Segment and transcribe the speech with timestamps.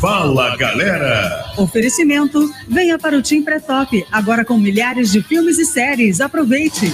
[0.00, 1.52] Fala galera!
[1.56, 6.20] Oferecimento: venha para o Tim Pré-Top, agora com milhares de filmes e séries.
[6.20, 6.92] Aproveite!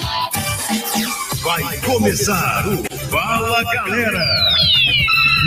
[1.43, 4.27] Vai começar o Fala galera!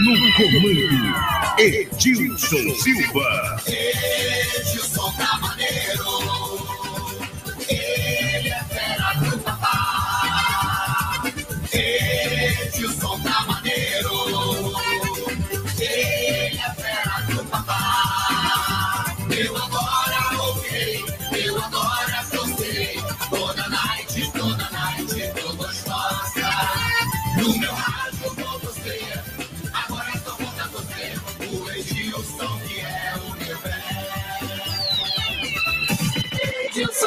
[0.03, 1.15] No comando,
[1.59, 3.61] Edilson Silva.
[3.67, 5.39] Edilson tá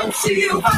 [0.05, 0.71] Edilson Silva.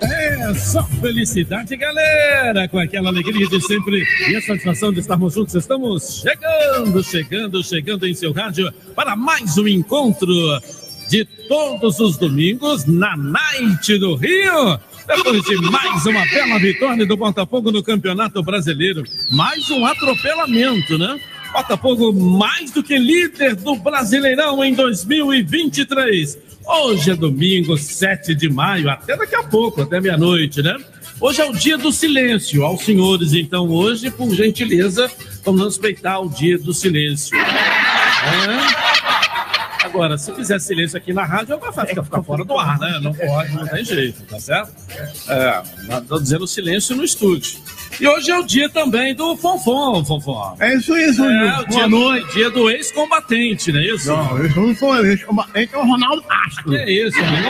[0.00, 2.68] É só felicidade, galera!
[2.68, 5.54] Com aquela alegria de sempre e a satisfação de estarmos juntos.
[5.54, 10.28] Estamos chegando, chegando, chegando em seu rádio para mais um encontro
[11.08, 14.78] de todos os domingos na Night do Rio.
[15.06, 21.18] Depois de mais uma bela vitória do Botafogo no Campeonato Brasileiro, mais um atropelamento, né?
[21.52, 26.38] Botafogo mais do que líder do Brasileirão em 2023.
[26.66, 30.76] Hoje é domingo, 7 de maio, até daqui a pouco, até meia-noite, né?
[31.20, 32.64] Hoje é o dia do silêncio.
[32.64, 35.10] Aos senhores, então, hoje, por gentileza,
[35.44, 37.36] vamos respeitar o dia do silêncio.
[37.36, 38.88] É?
[39.86, 43.00] Agora, se fizer silêncio aqui na rádio, vai ficar, ficar fora do ar, né?
[43.02, 44.72] Não pode, não tem jeito, tá certo?
[45.28, 45.62] É,
[45.98, 47.58] estou dizendo silêncio no estúdio.
[48.00, 50.56] E hoje é o dia também do Fonfon, Fonfon.
[50.60, 51.24] É isso aí, Sr.
[51.24, 52.32] É, o Boa dia, noite.
[52.32, 54.08] dia do ex-combatente, não é isso?
[54.08, 56.70] Não, eu não sou ex-combatente, é o Ronaldo Castro.
[56.70, 57.48] Que é isso, amigo?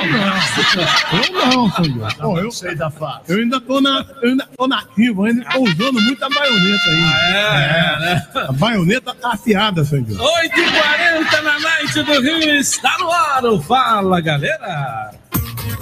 [1.13, 2.15] Eu não, senhor.
[2.15, 3.21] Pô, eu, sei da fase.
[3.29, 7.03] eu ainda tô na, eu ainda tô nativo, ainda tô usando muita baioneta aí.
[7.35, 8.27] É, é, né?
[8.35, 10.07] A baioneta tá afiada, senhor.
[10.07, 13.45] 8h40 na Night do Rio está no ar.
[13.45, 15.11] o Fala, galera.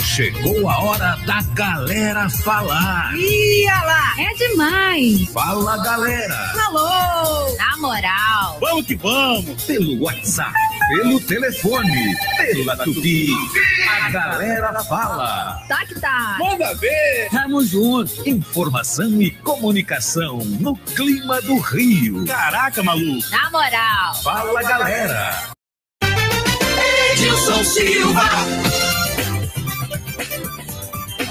[0.07, 3.13] Chegou a hora da galera falar.
[3.17, 5.29] Ia lá, é demais.
[5.31, 6.53] Fala galera!
[6.55, 8.59] Falou, na moral.
[8.61, 9.65] Vamos que vamos.
[9.65, 10.55] Pelo WhatsApp,
[10.89, 13.29] pelo telefone, pela Tupi.
[13.91, 15.61] A galera fala.
[15.69, 16.37] Tá que tá.
[16.39, 17.29] Manda ver.
[17.31, 18.27] Tamo junto.
[18.27, 22.25] Informação e comunicação no clima do Rio.
[22.25, 23.29] Caraca, maluco.
[23.31, 24.15] Na moral.
[24.23, 25.51] Fala galera!
[27.13, 28.66] Edilson Silva.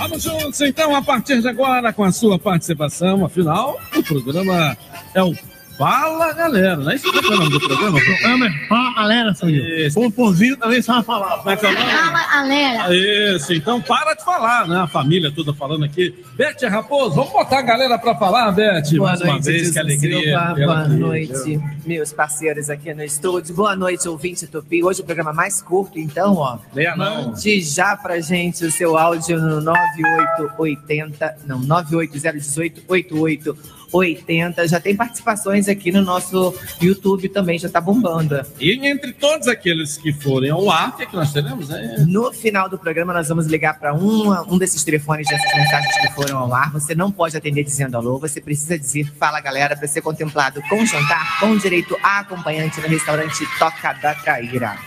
[0.07, 3.25] Vamos juntos, então, a partir de agora, com a sua participação.
[3.25, 4.77] Afinal, o programa
[5.15, 5.33] é o
[5.77, 6.77] Fala, galera.
[6.77, 7.99] Não é isso que é o nome do programa?
[7.99, 9.31] Programa é Fala Galera.
[9.31, 9.99] Isso.
[9.99, 11.37] O pãozinho também sabe falar.
[11.37, 11.91] Como é que é o nome?
[11.91, 12.95] Fala, galera.
[12.95, 14.79] Isso, então para de falar, né?
[14.79, 16.15] A família toda falando aqui.
[16.35, 18.83] Beth Raposo, vamos botar a galera para falar, Beth.
[18.95, 20.21] Boa mais noite, uma vez, que alegria.
[20.21, 20.55] Silva.
[20.55, 20.93] Boa aqui.
[20.93, 23.53] noite, meus parceiros aqui no estúdio.
[23.53, 24.81] Boa noite, ouvinte Tupi.
[24.83, 26.57] Hoje o programa mais curto, então, ó.
[26.73, 27.27] Leia não.
[27.27, 34.67] Mande já pra gente o seu áudio no 9880, não, 98018 8880.
[34.67, 38.41] Já tem participações aqui no nosso YouTube também, já tá bombando.
[38.59, 41.69] E entre todos aqueles que forem ao ar, o que, é que nós teremos?
[41.69, 42.05] É...
[42.05, 46.13] No final do programa, nós vamos ligar para um, um desses telefones dessas mensagens que
[46.13, 46.71] foram ao ar.
[46.73, 50.85] Você não pode atender dizendo alô, você precisa dizer fala galera para ser contemplado com
[50.85, 54.77] jantar com direito a acompanhante no restaurante Toca da Traíra.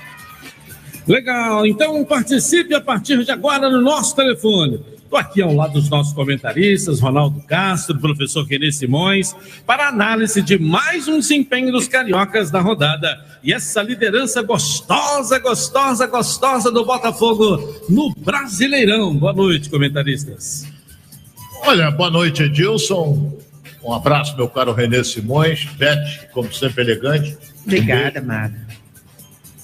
[1.06, 4.97] Legal, então participe a partir de agora no nosso telefone.
[5.08, 9.34] Estou aqui ao lado dos nossos comentaristas, Ronaldo Castro, professor Renê Simões,
[9.66, 13.18] para análise de mais um desempenho dos cariocas da rodada.
[13.42, 19.16] E essa liderança gostosa, gostosa, gostosa do Botafogo no Brasileirão.
[19.16, 20.66] Boa noite, comentaristas.
[21.62, 23.32] Olha, boa noite, Edilson.
[23.82, 25.64] Um abraço, meu caro Renê Simões.
[25.78, 27.34] Beth, como sempre, elegante.
[27.64, 28.67] Obrigada, Mara.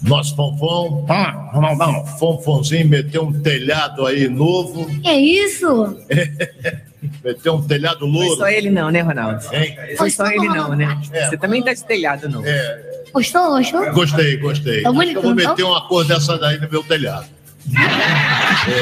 [0.04, 1.04] Nosso Fonfon.
[1.06, 2.06] Fala, Ronaldão.
[2.18, 4.86] Fonfonzinho meteu um telhado aí novo.
[5.00, 5.96] Que isso?
[7.22, 8.36] Meteu um telhado Foi louro.
[8.36, 9.44] só ele não, né, Ronaldo?
[9.52, 9.76] Hein?
[9.98, 10.98] Foi só ele não, né?
[11.12, 11.28] É.
[11.28, 12.42] Você também tá de telhado, não.
[12.44, 13.92] É, Gostou, gostou?
[13.92, 14.82] gostei, gostei.
[14.82, 17.26] Tá que eu vou bonito, meter uma cor dessa daí no meu telhado.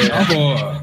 [0.08, 0.82] Tá bom.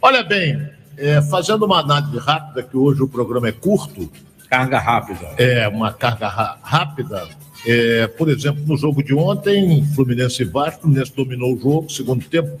[0.00, 4.10] Olha bem, é, fazendo uma análise rápida, que hoje o programa é curto,
[4.48, 5.26] Carga rápida.
[5.38, 6.28] é uma carga
[6.62, 7.28] rápida.
[7.66, 12.24] É, por exemplo, no jogo de ontem, Fluminense e Vasco, Fluminense dominou o jogo, segundo
[12.24, 12.58] tempo,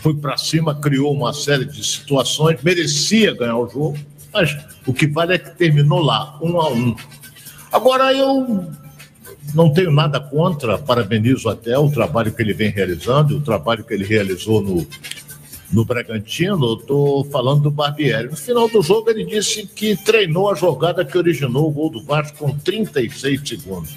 [0.00, 3.98] foi para cima, criou uma série de situações, merecia ganhar o jogo,
[4.32, 4.56] mas
[4.86, 6.96] o que vale é que terminou lá, um a um.
[7.70, 8.66] Agora eu
[9.54, 13.92] não tenho nada contra, parabenizo até o trabalho que ele vem realizando, o trabalho que
[13.92, 14.86] ele realizou no,
[15.72, 18.28] no Bragantino, estou falando do Barbieri.
[18.28, 22.02] No final do jogo, ele disse que treinou a jogada que originou o gol do
[22.02, 23.96] Vasco com 36 segundos.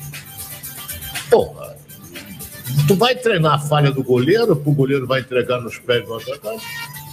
[1.29, 1.75] Porra,
[2.87, 6.63] tu vai treinar a falha do goleiro, o goleiro vai entregar nos pés do atacante?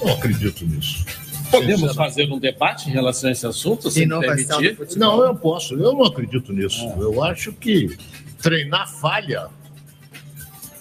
[0.04, 1.04] Não acredito nisso.
[1.50, 4.98] Podemos fazer um debate em relação a esse assunto, se permitir?
[4.98, 6.86] Não, eu posso, eu não acredito nisso.
[6.98, 7.94] Eu acho que
[8.40, 9.48] treinar falha.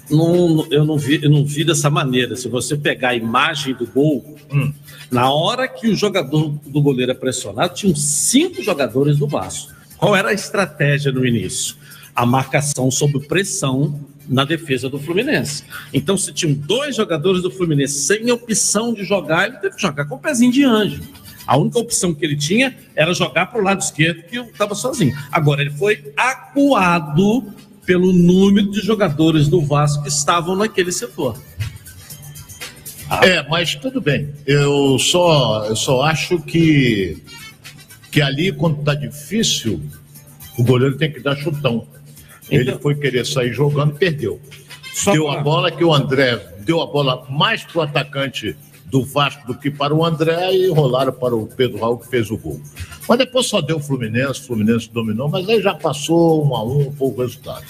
[0.10, 2.36] Não, eu, não vi, eu não vi dessa maneira.
[2.36, 4.74] Se você pegar a imagem do gol, Hum.
[5.10, 9.72] na hora que o jogador do goleiro é pressionado, tinham cinco jogadores do Vasco.
[9.98, 11.76] Qual era a estratégia no início?
[12.16, 15.64] A marcação sob pressão na defesa do Fluminense.
[15.94, 20.06] Então, se tinham dois jogadores do Fluminense sem opção de jogar, ele teve que jogar
[20.06, 21.02] com o pezinho de anjo.
[21.46, 25.18] A única opção que ele tinha era jogar para o lado esquerdo, que estava sozinho.
[25.32, 27.52] Agora, ele foi acuado
[27.86, 31.38] pelo número de jogadores do Vasco que estavam naquele setor.
[33.24, 34.30] É, mas tudo bem.
[34.46, 37.22] Eu só, eu só acho que,
[38.10, 39.82] que ali, quando tá difícil,
[40.58, 41.86] o goleiro tem que dar chutão.
[42.52, 44.40] Ele foi querer sair jogando, perdeu.
[44.94, 48.56] Só deu pra- a bola que o André deu a bola mais para o atacante
[48.86, 52.30] do Vasco do que para o André e rolaram para o Pedro Raul que fez
[52.30, 52.60] o gol.
[53.08, 56.64] Mas depois só deu o Fluminense, o Fluminense dominou, mas aí já passou um a
[56.64, 57.66] um, foi o resultado.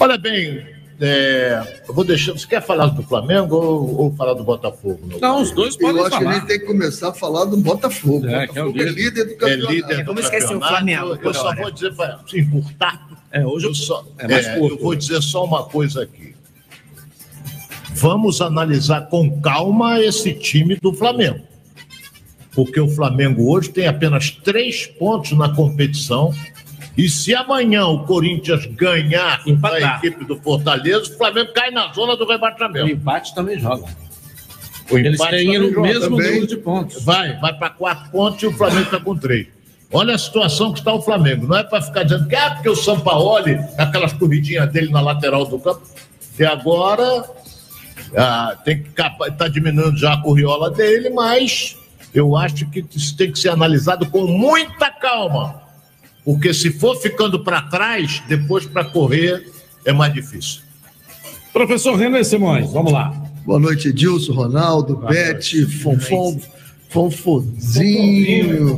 [0.00, 0.64] Olha bem,
[1.00, 2.32] é, eu vou deixar.
[2.32, 4.98] Você quer falar do Flamengo ou, ou falar do Botafogo?
[5.20, 6.34] Não, os dois Eu podem acho que a falar.
[6.34, 8.26] gente tem que começar a falar do Botafogo.
[8.28, 9.02] É, que é o Botafogo é líder.
[9.04, 9.72] líder do É campeonato.
[9.72, 10.60] líder do o.
[10.60, 13.08] Flamengo, Eu só vou dizer para se encurtar.
[13.30, 14.76] É, hoje Eu, só, é mais é, curto.
[14.76, 16.34] eu vou dizer só uma coisa aqui.
[17.94, 21.40] Vamos analisar com calma esse time do Flamengo.
[22.52, 26.32] Porque o Flamengo hoje tem apenas três pontos na competição.
[26.98, 29.98] E se amanhã o Corinthians ganhar da Empatar.
[30.04, 32.88] equipe do Fortaleza, o Flamengo cai na zona do O rebaixamento.
[32.88, 33.84] empate também joga.
[34.90, 36.26] O Eles empate têm o mesmo também.
[36.26, 37.04] número de pontos.
[37.04, 39.46] Vai, vai para quatro pontos e o Flamengo está com três.
[39.92, 41.46] Olha a situação que está o Flamengo.
[41.46, 45.46] Não é para ficar dizendo que é porque o Sampaoli, aquelas corridinhas dele na lateral
[45.46, 45.82] do campo,
[46.36, 47.24] e agora
[48.16, 51.76] ah, tem que está diminuindo já a corriola dele, mas
[52.12, 55.67] eu acho que isso tem que ser analisado com muita calma.
[56.28, 59.50] Porque se for ficando para trás, depois para correr
[59.86, 60.60] é mais difícil.
[61.54, 63.08] Professor Renan Simões, vamos lá.
[63.46, 66.38] Boa noite, Edilson, Ronaldo, Bete, Fonfon,
[66.90, 68.76] Fonfozinho.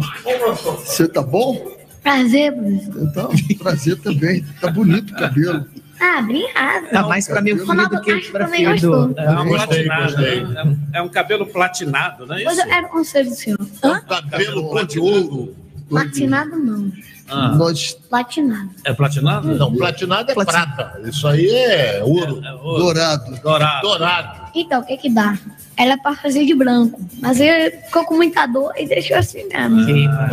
[0.78, 1.74] Você tá bom?
[2.04, 3.02] Prazer, professor.
[3.02, 4.44] Então, prazer também.
[4.60, 5.66] Tá bonito o cabelo.
[6.00, 6.88] Ah, obrigado.
[6.90, 8.70] Tá mais pra meu filho do que pra filho.
[9.18, 10.02] É um Gostei, platinado.
[10.12, 10.44] gostei.
[10.44, 10.54] né?
[10.56, 12.60] É um- É um cabelo platinado, não é isso?
[12.60, 13.58] eu era o conselho do senhor.
[13.82, 14.00] Hã?
[14.02, 15.56] Cabelo cor de ouro.
[15.90, 16.90] Platinado não.
[17.28, 18.70] Ah, Nós, Platinado.
[18.84, 19.54] é platinado?
[19.54, 21.00] Não, platinado é prata.
[21.04, 22.42] Isso aí é ouro.
[22.44, 22.78] É ouro.
[22.82, 23.40] dourado.
[23.40, 23.82] Dourado.
[23.82, 24.40] Dourado.
[24.54, 25.38] Então, o que que dá?
[25.76, 27.00] Ela é pra fazer de branco.
[27.20, 29.80] Mas ele ficou com muita dor e deixou assim mesmo.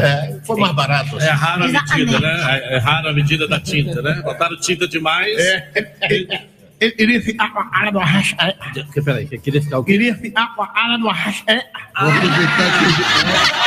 [0.02, 1.20] É, foi mais barato.
[1.20, 2.62] É rara a medida, né?
[2.64, 4.20] É, é rara a medida da tinta, né?
[4.24, 5.38] Botaram tinta demais.
[5.38, 6.48] É.
[6.80, 8.60] Ele queria ficar com a cara do Arrascaeta.
[8.94, 9.94] Que- Peraí, que queria ficar o quê?
[9.94, 11.66] Queria ficar com a cara do Arrascaeta.
[12.00, 12.80] Vou aproveitar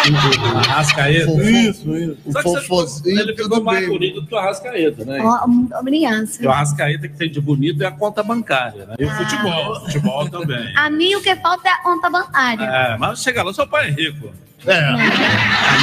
[0.02, 1.30] que Arrascaeta.
[1.32, 2.18] o Isso, isso.
[2.24, 5.18] o Só que você- Fonfozinho, ele ficou mais bonito do que o Arrascaeta, né?
[5.46, 6.26] Muito obrigada.
[6.44, 8.94] O Arrascaeta que tem de bonito é a conta bancária, né?
[8.98, 10.72] E o futebol, futebol também.
[10.78, 12.64] A mim o que falta é a conta bancária.
[12.64, 14.32] É, mas chega lá, seu pai é rico.
[14.66, 14.90] É,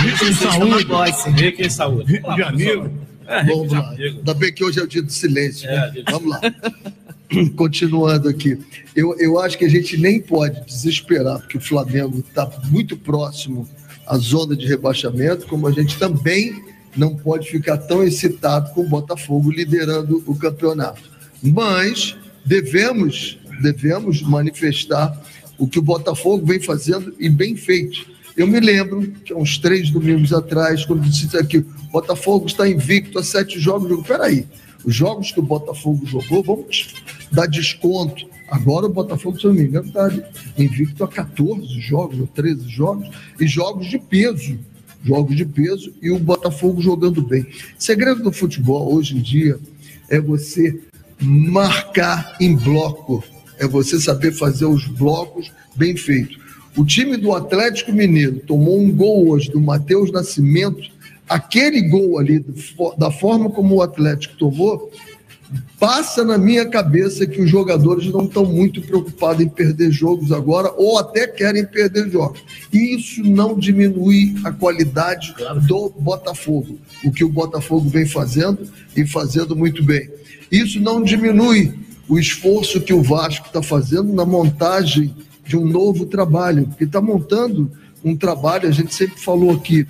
[0.03, 1.41] Rico em saúde.
[1.41, 2.11] Rico em saúde.
[2.13, 3.05] Rico de amigo.
[3.27, 3.89] É, Vamos lá.
[3.91, 5.67] Ainda bem que hoje é o dia do silêncio.
[5.69, 5.91] né?
[5.97, 6.39] É, do Vamos lá.
[7.55, 8.57] Continuando aqui.
[8.95, 13.67] Eu, eu acho que a gente nem pode desesperar, porque o Flamengo está muito próximo
[14.05, 16.63] à zona de rebaixamento, como a gente também
[16.95, 21.01] não pode ficar tão excitado com o Botafogo liderando o campeonato.
[21.43, 22.15] Mas
[22.45, 25.21] devemos, devemos manifestar
[25.57, 28.05] o que o Botafogo vem fazendo e bem feito.
[28.35, 32.67] Eu me lembro, que há uns três domingos atrás, quando disse aqui, o Botafogo está
[32.67, 33.89] invicto a sete jogos.
[33.89, 34.45] Eu digo, peraí,
[34.85, 36.93] os jogos que o Botafogo jogou, vamos
[37.31, 38.27] dar desconto.
[38.49, 40.09] Agora o Botafogo, se eu não me engano, está
[40.57, 44.57] invicto a 14 jogos, ou 13 jogos, e jogos de peso.
[45.03, 47.45] Jogos de peso e o Botafogo jogando bem.
[47.77, 49.59] Segredo do futebol hoje em dia
[50.09, 50.79] é você
[51.21, 53.23] marcar em bloco,
[53.57, 56.37] é você saber fazer os blocos bem feitos.
[56.75, 60.91] O time do Atlético Mineiro tomou um gol hoje do Matheus Nascimento.
[61.27, 62.45] Aquele gol ali,
[62.97, 64.91] da forma como o Atlético tomou,
[65.79, 70.71] passa na minha cabeça que os jogadores não estão muito preocupados em perder jogos agora,
[70.75, 72.41] ou até querem perder jogos.
[72.71, 75.33] E isso não diminui a qualidade
[75.67, 80.09] do Botafogo, o que o Botafogo vem fazendo e fazendo muito bem.
[80.51, 81.73] Isso não diminui
[82.09, 85.13] o esforço que o Vasco está fazendo na montagem
[85.45, 87.71] de um novo trabalho, porque está montando
[88.03, 89.85] um trabalho, a gente sempre falou aqui,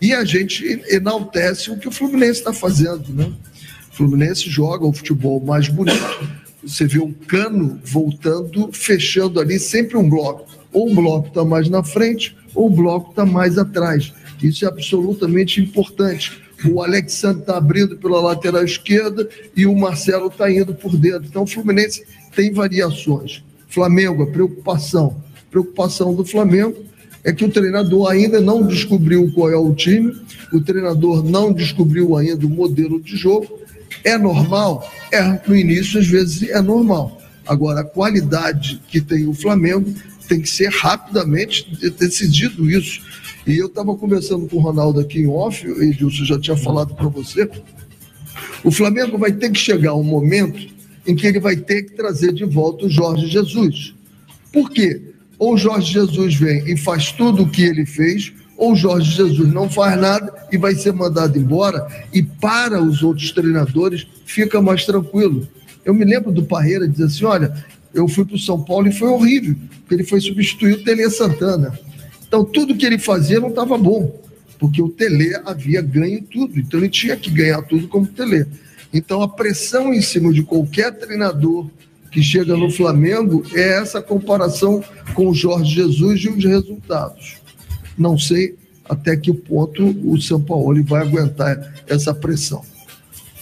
[0.00, 3.32] e a gente enaltece o que o Fluminense está fazendo, né?
[3.92, 6.28] Fluminense joga o futebol mais bonito.
[6.64, 10.46] Você vê um cano voltando, fechando ali sempre um bloco.
[10.72, 14.12] Ou o bloco está mais na frente, ou o bloco está mais atrás.
[14.42, 16.40] Isso é absolutamente importante.
[16.64, 21.26] O Alexandre está abrindo pela lateral esquerda e o Marcelo está indo por dentro.
[21.28, 23.42] Então o Fluminense tem variações.
[23.68, 25.16] Flamengo, a preocupação.
[25.50, 26.84] Preocupação do Flamengo
[27.24, 30.16] é que o treinador ainda não descobriu qual é o time,
[30.52, 33.60] o treinador não descobriu ainda o modelo de jogo.
[34.04, 34.90] É normal?
[35.10, 37.20] É, no início, às vezes, é normal.
[37.46, 39.92] Agora, a qualidade que tem o Flamengo
[40.28, 41.66] tem que ser rapidamente
[41.98, 43.02] decidido isso.
[43.46, 47.08] E eu estava conversando com o Ronaldo aqui em off, Edilson já tinha falado para
[47.08, 47.48] você.
[48.62, 50.72] O Flamengo vai ter que chegar um momento
[51.06, 53.94] em que ele vai ter que trazer de volta o Jorge Jesus.
[54.52, 55.00] Por quê?
[55.38, 59.52] Ou o Jorge Jesus vem e faz tudo o que ele fez, ou Jorge Jesus
[59.52, 64.84] não faz nada e vai ser mandado embora, e para os outros treinadores fica mais
[64.84, 65.46] tranquilo.
[65.84, 67.52] Eu me lembro do Parreira dizer assim: olha,
[67.94, 71.08] eu fui para o São Paulo e foi horrível, porque ele foi substituir o Tele
[71.10, 71.78] Santana.
[72.26, 74.20] Então, tudo que ele fazia não estava bom,
[74.58, 78.46] porque o Tele havia ganho tudo, então ele tinha que ganhar tudo como Tele.
[78.92, 81.66] Então, a pressão em cima de qualquer treinador
[82.10, 87.41] que chega no Flamengo é essa comparação com o Jorge Jesus e os resultados.
[87.96, 88.54] Não sei
[88.88, 92.62] até que ponto o São Paulo vai aguentar essa pressão.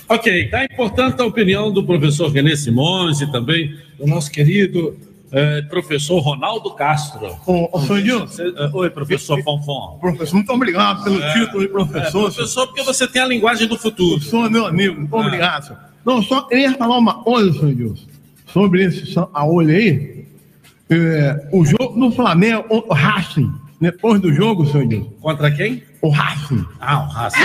[0.09, 4.97] Ok, está importante a opinião do professor René Simões e também do nosso querido
[5.33, 7.21] eh, professor Ronaldo Castro.
[7.87, 9.99] Senhor Você- eh, Oi, professor Fonfon.
[10.01, 11.33] Professor, muito obrigado pelo É.
[11.35, 12.29] título de professor.
[12.29, 14.17] É, professor, porque você tem a linguagem do futuro.
[14.17, 15.21] O senhor é meu amigo, muito Ah.
[15.27, 15.67] obrigado.
[15.69, 15.79] senhor.
[16.05, 18.07] Não, só queria falar uma coisa, senhor Edilson,
[18.53, 20.25] sobre esse São Paulo aí.
[20.91, 25.11] É, o jogo do Flamengo, o Racing, depois do jogo, senhor Edilson.
[25.21, 25.83] Contra quem?
[26.03, 26.67] O Racing.
[26.79, 27.41] Ah, o Racing.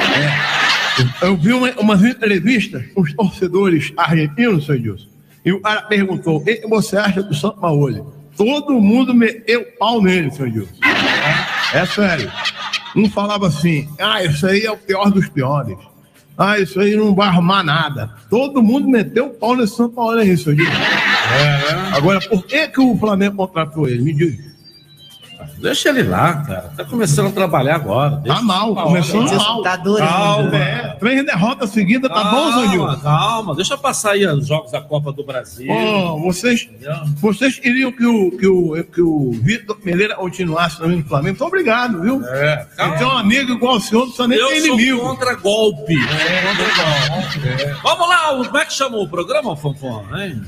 [1.21, 5.07] Eu vi uma, umas entrevistas com os torcedores argentinos, senhor Edilson,
[5.45, 8.13] e o cara perguntou: o que você acha do São Paulo?
[8.35, 10.75] Todo mundo meteu pau nele, senhor Edilson.
[11.73, 12.29] É sério.
[12.95, 15.77] Um falava assim: ah, isso aí é o pior dos piores.
[16.37, 18.13] Ah, isso aí não vai arrumar nada.
[18.29, 20.71] Todo mundo meteu pau nesse São Paulo aí, senhor Edilson.
[21.95, 24.03] Agora, por que, que o Flamengo contratou ele?
[24.03, 24.54] Me diz.
[25.65, 26.71] Deixa ele lá, cara.
[26.77, 28.17] Tá começando a trabalhar agora.
[28.17, 29.61] Deixa Tá mal, Deixa- mal.
[29.63, 30.09] Tá adorando.
[30.11, 30.55] Calma.
[30.55, 33.55] É, três derrotas seguidas, tá bom, senhor Calma.
[33.55, 35.67] Deixa passar aí os jogos da Copa do Brasil.
[35.71, 36.93] Ó, vocês, Entendeu?
[37.15, 41.35] vocês queriam que o, que o, que o Vitor Pereira continuasse também no Flamengo?
[41.35, 42.23] Então, obrigado, viu?
[42.27, 42.95] É, calma.
[42.95, 44.99] Então, um amigo igual o senhor, não precisa nem Eu ter sou inimigo.
[45.01, 45.95] contra golpe.
[47.83, 50.03] Vamos lá, como é que chamou o programa, Fonfon?
[50.15, 50.41] Hein?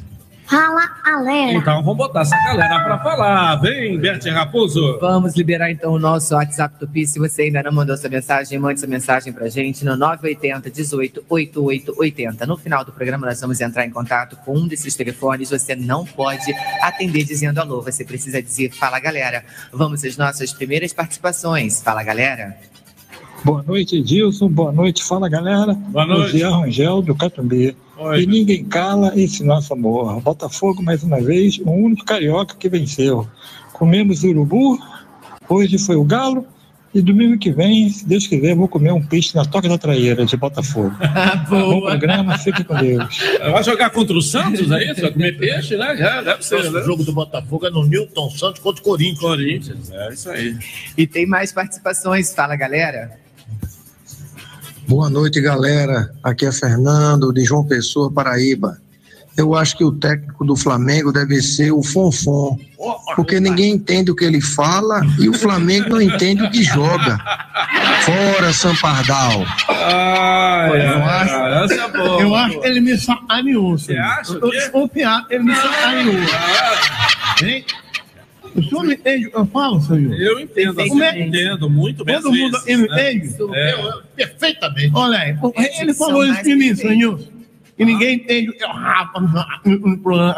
[0.48, 1.52] Fala, galera.
[1.52, 3.58] Então vamos botar essa galera pra falar.
[3.58, 4.98] Vem, Bert Raposo.
[5.00, 7.06] Vamos liberar então o nosso WhatsApp Tupi.
[7.06, 11.26] Se você ainda não mandou sua mensagem, mande sua mensagem pra gente no 980 18
[11.30, 12.46] 8880.
[12.46, 15.50] No final do programa, nós vamos entrar em contato com um desses telefones.
[15.50, 17.82] Você não pode atender dizendo alô.
[17.82, 19.44] Você precisa dizer fala galera.
[19.74, 21.82] Vamos às nossas primeiras participações.
[21.82, 22.56] Fala galera.
[23.44, 24.48] Boa noite, Edilson.
[24.48, 25.74] Boa noite, fala galera.
[25.74, 26.32] Boa noite.
[26.32, 27.76] José Rangel do Catumbê.
[28.00, 28.22] Oi.
[28.22, 30.22] E ninguém cala esse nosso amor.
[30.22, 33.28] Botafogo, mais uma vez, o único carioca que venceu.
[33.74, 34.80] Comemos urubu,
[35.50, 36.46] hoje foi o galo,
[36.94, 40.26] e domingo que vem, se Deus quiser, vou comer um peixe na Toca da Traíra
[40.26, 40.96] de Botafogo.
[41.50, 43.20] Bom programa, fique com Deus.
[43.40, 45.02] Vai jogar contra o Santos, é isso?
[45.02, 45.96] Vai comer peixe, né?
[45.98, 46.82] Já, deve O ser, né?
[46.84, 49.20] jogo do Botafogo é no Newton Santos contra o Corinthians.
[49.20, 50.58] Corinthians, é isso aí.
[50.98, 52.34] E tem mais participações.
[52.34, 53.27] Fala galera.
[54.88, 56.12] Boa noite, galera.
[56.24, 58.78] Aqui é Fernando, de João Pessoa, Paraíba.
[59.36, 62.58] Eu acho que o técnico do Flamengo deve ser o Fonfon,
[63.16, 67.20] porque ninguém entende o que ele fala e o Flamengo não entende o que joga.
[68.02, 69.46] Fora, Sampardal.
[69.70, 72.22] Ai, Eu acho- ai, essa é boa.
[72.22, 74.02] Eu acho que ele me sacaneou, senhor.
[74.02, 74.58] acha Eu tô o quê?
[74.58, 76.16] desconfiado, ele me sacaneou.
[77.44, 77.66] Hein?
[78.56, 80.14] O senhor me entende o que eu falo, senhor?
[80.14, 82.16] Eu entendo, assim, é- entendo muito bem.
[82.16, 83.14] Todo mundo vezes, né?
[83.14, 83.36] entende?
[83.54, 83.94] É.
[84.16, 84.92] Perfeitamente.
[84.94, 85.38] Olha aí,
[85.80, 87.20] ele falou isso mais de mim, senhor.
[87.78, 89.20] E ninguém entende eu rapa
[89.66, 90.36] no programa.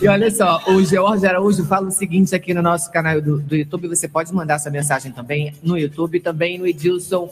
[0.00, 3.54] E olha só, o George Araújo fala o seguinte aqui no nosso canal do, do
[3.56, 3.86] YouTube.
[3.88, 7.30] Você pode mandar sua mensagem também no YouTube, também no Edilson,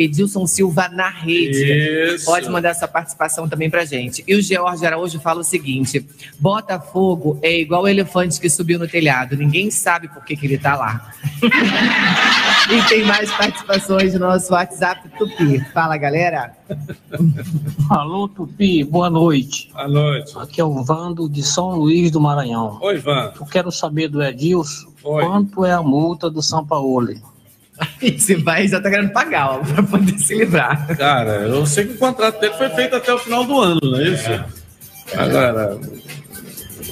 [0.00, 2.14] Edilson Silva na rede.
[2.14, 2.24] Isso.
[2.24, 4.24] Pode mandar sua participação também pra gente.
[4.26, 6.06] E o George Araújo fala o seguinte:
[6.38, 9.36] Botafogo é igual o elefante que subiu no telhado.
[9.36, 11.12] Ninguém sabe por que, que ele tá lá.
[12.70, 15.60] e tem mais participações no nosso WhatsApp Tupi.
[15.74, 16.56] Fala, galera.
[17.90, 19.70] Alô, Tupi, boa noite.
[19.72, 20.32] Boa noite.
[20.38, 22.78] Aqui é o Vando de São Luís do Maranhão.
[22.80, 23.32] Oi, Ivan.
[23.38, 25.24] Eu quero saber do Edilson Oi.
[25.24, 27.12] quanto é a multa do São Paulo.
[28.00, 30.86] E se vai, já tá querendo pagar, ó, pra poder se livrar.
[30.96, 34.00] Cara, eu sei que o contrato dele foi feito até o final do ano, não
[34.00, 34.44] é isso?
[35.16, 35.78] Agora,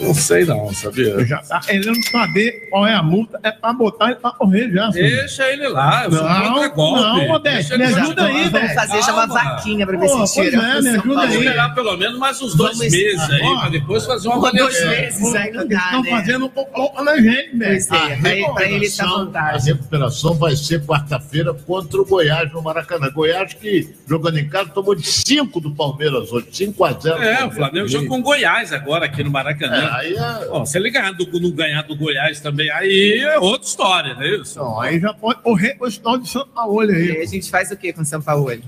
[0.01, 1.25] não sei não, sabia?
[1.27, 4.89] Já tá querendo saber qual é a multa, é pra botar ele pra correr já.
[4.89, 7.01] Deixa ele lá, eu sou Não, contra golpe.
[7.01, 8.75] não, Deixa Odete, ele me ajuda aí, Vamos velho.
[8.75, 10.63] fazer já uma vaquinha pra ver Pô, se pois tira.
[10.63, 11.37] é, me ajuda aí.
[11.39, 14.55] esperar pelo menos mais uns dois Vamos- meses aí, Ó, pra depois fazer uma Dois
[14.55, 14.89] avaliação.
[14.91, 16.11] meses aí não dá, estão né?
[16.11, 17.71] fazendo um pouco na gente, velho.
[17.73, 22.05] Pois é, pra ele- pra ele tá à A recuperação vai ser quarta-feira contra o
[22.05, 23.11] Goiás no Maracanã.
[23.11, 27.45] Goiás que, jogando em casa, tomou de 5 do Palmeiras hoje, 5 a 0 É,
[27.45, 29.88] o Flamengo joga com o Goiás agora aqui no É, Maracanã.
[29.95, 30.47] Aí é...
[30.49, 34.23] Bom, se ele ganhar do, não ganhar do Goiás também, aí é outra história, não
[34.23, 34.59] é isso?
[34.59, 37.11] Não, aí já pode correr com esse tal de São Paulo E aí.
[37.13, 38.51] aí a gente faz o que com o São Paulo?
[38.51, 38.61] É.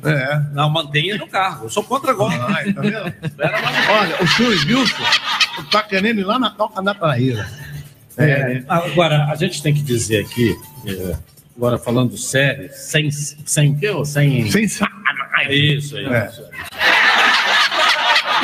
[0.52, 1.66] Não, mantenha no cargo.
[1.66, 2.36] Eu sou contra golpe.
[2.40, 2.96] Ai, tá vendo?
[3.90, 5.02] Olha, o senhor Wilson
[5.70, 7.48] tá querendo ir lá na toca da traíra.
[8.18, 10.54] É, agora, a gente tem que dizer aqui,
[10.86, 11.16] é,
[11.56, 13.88] agora falando sério, sem, sem o quê?
[13.90, 14.04] ô?
[14.04, 15.76] Sem, Sem sacanagem.
[15.76, 16.28] Isso, é É.
[16.28, 16.42] isso.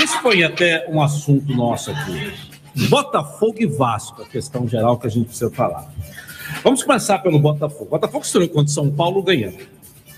[0.02, 2.32] Esse foi até um assunto nosso aqui.
[2.88, 5.90] Botafogo e Vasco, a questão geral que a gente precisa falar.
[6.62, 7.86] Vamos começar pelo Botafogo.
[7.90, 9.58] Botafogo estreou contra o São Paulo ganhando.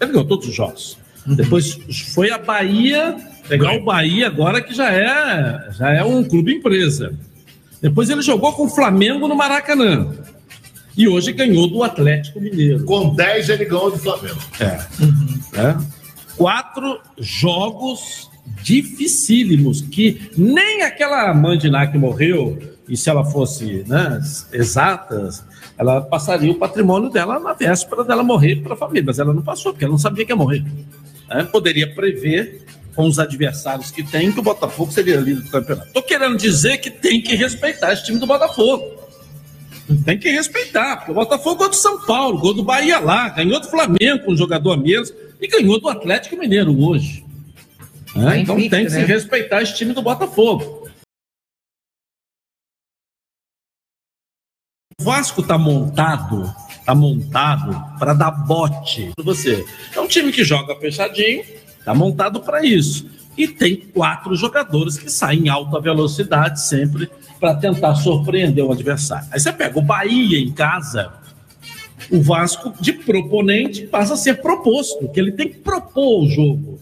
[0.01, 0.99] Ele ganhou todos os jogos.
[1.27, 1.79] Depois
[2.15, 3.17] foi a Bahia,
[3.49, 7.15] pegar o Bahia agora que já é, já é um clube empresa.
[7.81, 10.11] Depois ele jogou com o Flamengo no Maracanã.
[10.97, 12.85] E hoje ganhou do Atlético Mineiro.
[12.85, 14.39] Com 10 ele ganhou do Flamengo.
[14.59, 14.79] É.
[15.57, 15.79] né?
[16.37, 18.28] Quatro jogos
[18.63, 24.21] dificílimos que nem aquela Mandiná que morreu, e se ela fosse né,
[24.53, 25.29] exata,
[25.77, 29.43] ela passaria o patrimônio dela na véspera dela morrer para a família, mas ela não
[29.43, 30.65] passou, porque ela não sabia que ia morrer.
[31.29, 31.45] né?
[31.45, 32.65] Poderia prever
[32.97, 35.87] com os adversários que tem que o Botafogo seria líder do campeonato.
[35.87, 38.99] Estou querendo dizer que tem que respeitar esse time do Botafogo.
[40.05, 43.61] Tem que respeitar, porque o Botafogo ganhou do São Paulo, gol do Bahia lá, ganhou
[43.61, 47.25] do Flamengo um jogador a menos e ganhou do Atlético Mineiro hoje.
[48.19, 48.39] Né?
[48.41, 49.05] Então invicto, tem que se né?
[49.05, 50.89] respeitar esse time do Botafogo.
[55.01, 56.53] O Vasco tá montado,
[56.85, 59.65] tá montado para dar bote para você.
[59.95, 61.45] É um time que joga fechadinho,
[61.85, 63.09] tá montado para isso.
[63.37, 69.29] E tem quatro jogadores que saem em alta velocidade sempre para tentar surpreender o adversário.
[69.31, 71.13] Aí você pega o Bahia em casa,
[72.11, 76.81] o Vasco de proponente passa a ser proposto, que ele tem que propor o jogo.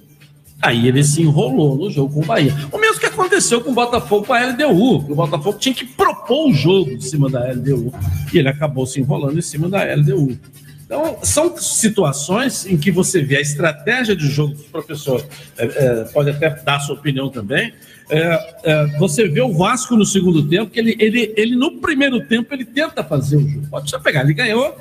[0.61, 2.55] Aí ele se enrolou no jogo com o Bahia.
[2.73, 4.97] O mesmo que aconteceu com o Botafogo com a LDU.
[4.97, 7.93] O Botafogo tinha que propor o jogo em cima da LDU.
[8.33, 10.39] E ele acabou se enrolando em cima da LDU.
[10.87, 15.27] Então, são situações em que você vê a estratégia de jogo dos professores,
[15.59, 17.73] é, é, pode até dar sua opinião também.
[18.09, 22.25] é, é, você vê o Vasco no segundo tempo, que ele, ele, ele no primeiro
[22.25, 23.67] tempo ele tenta fazer o jogo.
[23.69, 24.77] Pode só pegar, ele ganhou,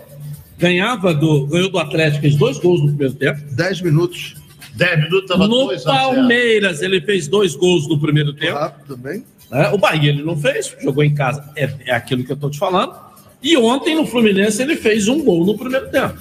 [0.60, 3.42] ganhava do, ganhou do Atlético, fez dois gols no primeiro tempo.
[3.56, 4.44] 10 minutos.
[4.76, 5.98] 10 minutos tava No 2 a 0.
[6.16, 8.58] Palmeiras, ele fez dois gols no primeiro tempo.
[8.58, 9.24] Rápido também.
[9.50, 9.70] né?
[9.70, 12.60] O Bahia ele não fez, jogou em casa, é, é aquilo que eu estou te
[12.60, 12.94] falando.
[13.42, 16.18] E ontem no Fluminense ele fez um gol no primeiro tempo.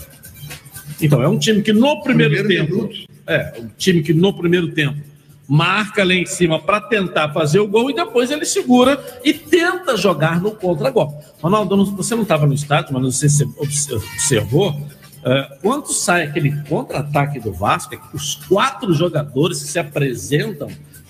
[1.00, 2.96] Então é um time que no primeiro, Primeiro tempo, minuto.
[3.26, 4.98] é um time que no primeiro tempo
[5.46, 9.96] marca lá em cima para tentar fazer o gol e depois ele segura e tenta
[9.96, 11.22] jogar no contra-golpe.
[11.42, 14.74] Ronaldo, não- você não estava no estádio, mas não sei se você obs- observou.
[15.24, 20.68] É, quando sai aquele contra-ataque do Vasco, é que os quatro jogadores que se apresentam,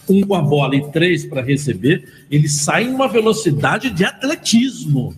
[0.08, 5.14] um com a bola e três para receber, eles saem numa velocidade de atletismo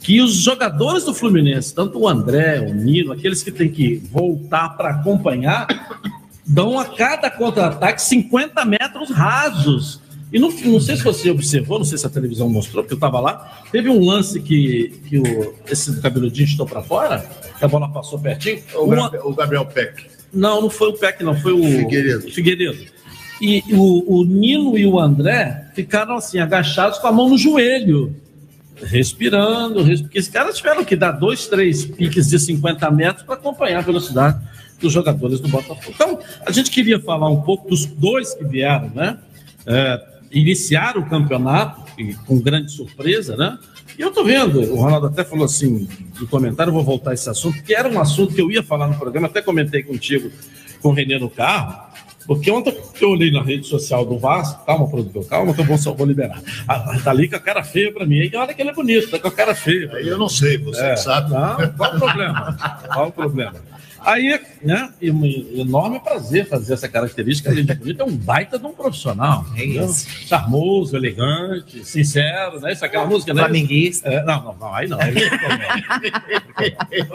[0.00, 4.76] que os jogadores do Fluminense, tanto o André, o Nino, aqueles que têm que voltar
[4.76, 5.66] para acompanhar,
[6.46, 10.02] dão a cada contra-ataque 50 metros rasos.
[10.32, 12.96] E não, não sei se você observou, não sei se a televisão mostrou, porque eu
[12.96, 13.62] estava lá.
[13.70, 17.24] Teve um lance que, que o, esse do cabeludinho estou para fora,
[17.58, 18.60] que a bola passou pertinho.
[18.74, 20.06] O, Uma- Gabriel, o Gabriel Peck.
[20.32, 22.30] não, não foi o Peck, não, foi o Figueiredo.
[22.32, 22.94] Figueiredo.
[23.40, 28.14] E o, o Nino e o André ficaram assim, agachados com a mão no joelho,
[28.82, 33.34] respirando, res- porque esses caras tiveram que dar dois, três piques de 50 metros para
[33.34, 34.38] acompanhar a velocidade
[34.80, 35.92] dos jogadores do Botafogo.
[35.94, 39.18] Então, a gente queria falar um pouco dos dois que vieram, né?
[39.66, 43.58] É, iniciaram o campeonato, e com grande surpresa, né?
[43.96, 45.88] E eu tô vendo, o Ronaldo até falou assim,
[46.20, 48.62] no comentário, eu vou voltar a esse assunto, que era um assunto que eu ia
[48.62, 50.30] falar no programa, até comentei contigo,
[50.82, 51.84] com o Renê no carro,
[52.26, 55.78] porque ontem eu olhei na rede social do Vasco, calma, produtor, calma, que eu vou,
[55.78, 56.42] só vou liberar.
[56.66, 59.10] Ah, Tá ali com a cara feia pra mim, e olha que ele é bonito,
[59.10, 59.90] tá com a cara feia.
[59.94, 61.30] Aí eu não sei, você É, sabe.
[61.30, 62.56] Não, qual o problema?
[62.92, 63.54] Qual o problema?
[64.04, 67.50] Aí, né, e um enorme prazer fazer essa característica.
[67.50, 69.46] Além de bonito, é um baita de um profissional.
[69.56, 70.06] É isso.
[70.26, 72.72] Charmoso, elegante, sincero, né?
[72.72, 73.42] Isso é aquela música, né?
[73.42, 74.08] Flamenguista.
[74.08, 75.00] É, não, não, não, aí não.
[75.00, 75.14] Aí.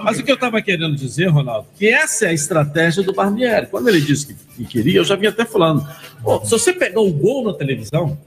[0.04, 3.67] Mas o que eu estava querendo dizer, Ronaldo, que essa é a estratégia do Barbieri.
[3.67, 5.88] Quando ele disse que, que queria, eu já vinha até falando.
[6.23, 8.17] Pô, se você pegar o gol na televisão,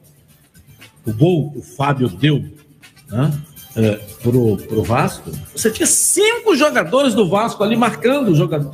[1.05, 2.45] o gol que o Fábio deu,
[3.11, 3.33] né?
[3.75, 8.71] É, pro, pro Vasco, você tinha cinco jogadores do Vasco ali marcando o jogador.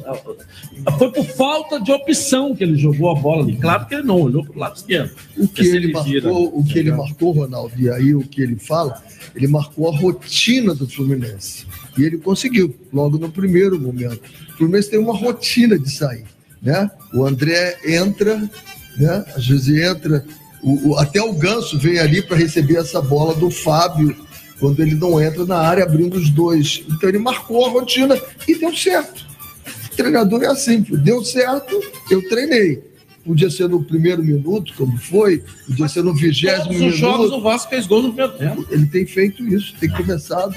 [0.99, 3.57] Foi por falta de opção que ele jogou a bola ali.
[3.57, 5.13] Claro que ele não olhou pro lado esquerdo.
[5.37, 8.57] O que ele gira- marcou, o que ele marcou, Ronaldo, e aí o que ele
[8.57, 9.01] fala,
[9.37, 11.65] ele marcou a rotina do Fluminense.
[11.97, 14.21] E ele conseguiu, logo no primeiro momento.
[14.55, 16.25] O Fluminense tem uma rotina de sair,
[16.61, 16.91] né?
[17.15, 18.37] O André entra,
[18.97, 19.25] né?
[19.37, 20.25] Às vezes entra,
[20.61, 24.27] o- o- até o Ganso vem ali para receber essa bola do Fábio
[24.59, 26.85] quando ele não entra na área abrindo os dois.
[26.89, 29.27] Então ele marcou a rotina e deu certo.
[29.93, 32.83] O treinador é assim, deu certo, eu treinei.
[33.25, 36.93] Podia ser no primeiro minuto, como foi, podia ser no vigésimo minuto.
[36.93, 38.67] os jogos o Vasco fez gol no primeiro tempo.
[38.71, 40.55] Ele tem feito isso, tem começado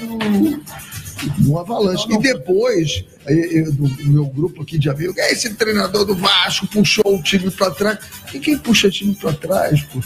[1.38, 2.06] no avalanche.
[2.10, 7.18] E depois, eu, do, meu grupo aqui de amigos, "É, esse treinador do Vasco puxou
[7.18, 7.98] o time para trás.
[8.32, 10.00] E quem puxa time para trás, pô?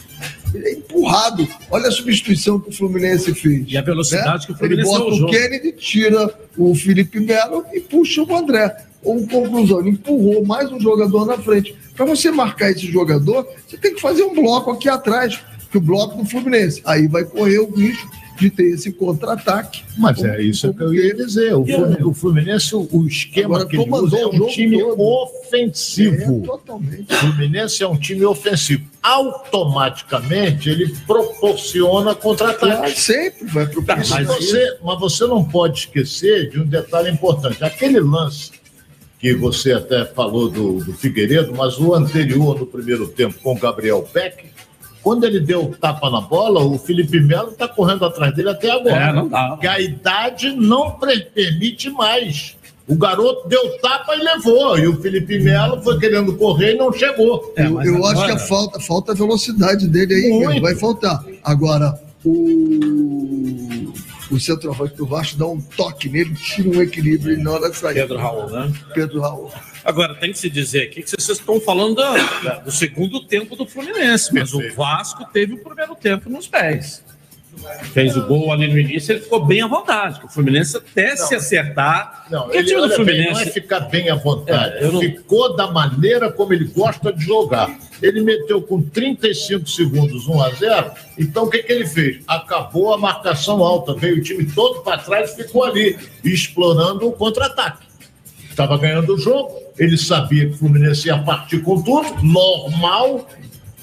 [0.57, 1.47] Ele é empurrado.
[1.71, 3.65] Olha a substituição que o Fluminense fez.
[3.69, 5.33] E a velocidade que o Fluminense Ele bota o jogo.
[5.33, 8.75] Kennedy, tira o Felipe Melo e puxa o André.
[9.03, 11.77] Ou conclusão, ele empurrou mais um jogador na frente.
[11.95, 15.39] Para você marcar esse jogador, você tem que fazer um bloco aqui atrás,
[15.71, 16.83] que o bloco do Fluminense.
[16.85, 19.83] Aí vai correr o risco de ter esse contra-ataque.
[19.99, 21.55] Mas é isso que eu ia dizer.
[21.55, 24.79] O Fluminense, o, Fluminense, o- o esquema Agora, que ele usa é o um time
[24.79, 25.01] todo.
[25.03, 26.43] ofensivo.
[26.43, 27.13] É, totalmente.
[27.13, 28.85] O Fluminense é um time ofensivo.
[29.03, 32.77] Automaticamente ele proporciona contra-ataque.
[32.77, 37.63] Claro, sempre vai pro Mas você, mas você não pode esquecer de um detalhe importante.
[37.65, 38.51] Aquele lance
[39.19, 43.59] que você até falou do, do Figueiredo, mas o anterior, no primeiro tempo, com o
[43.59, 44.45] Gabriel Peck,
[45.07, 48.73] quando ele deu o tapa na bola, o Felipe Melo está correndo atrás dele até
[48.73, 48.97] agora.
[48.97, 49.51] É, não dá.
[49.51, 50.99] Porque a idade não
[51.33, 52.57] permite mais.
[52.89, 54.77] O garoto deu tapa e levou.
[54.77, 57.55] E o Felipe Melo foi querendo correr e não chegou.
[57.57, 61.25] eu eu acho que a falta, falta a velocidade dele aí, vai faltar.
[61.45, 63.93] Agora, o,
[64.31, 67.95] o centroavante do Vasco dá um toque nele, tira um equilíbrio na hora de sair.
[67.95, 68.73] Pedro Raul, né?
[68.95, 69.53] Pedro Raul.
[69.85, 73.65] Agora, tem que se dizer aqui que vocês estão falando da- do segundo tempo do
[73.67, 77.05] Fluminense, mas o Vasco teve o primeiro tempo nos pés.
[77.93, 80.21] Fez o gol ali no início, ele ficou bem à vontade.
[80.25, 82.27] O Fluminense até se acertar.
[82.31, 83.33] Não, ele, time do olha bem, Fluminense.
[83.33, 84.85] não é ficar bem à vontade.
[84.85, 87.75] É, não- Ficou da maneira como ele gosta de jogar.
[88.03, 92.23] Ele meteu com 35 segundos 1 a 0 Então o que, que ele fez?
[92.29, 93.95] Acabou a marcação alta.
[93.95, 97.87] Veio o time todo para trás e ficou ali, explorando o contra-ataque.
[98.51, 99.55] Estava ganhando o jogo.
[99.79, 103.27] Ele sabia que o Fluminense ia partir com tudo, normal.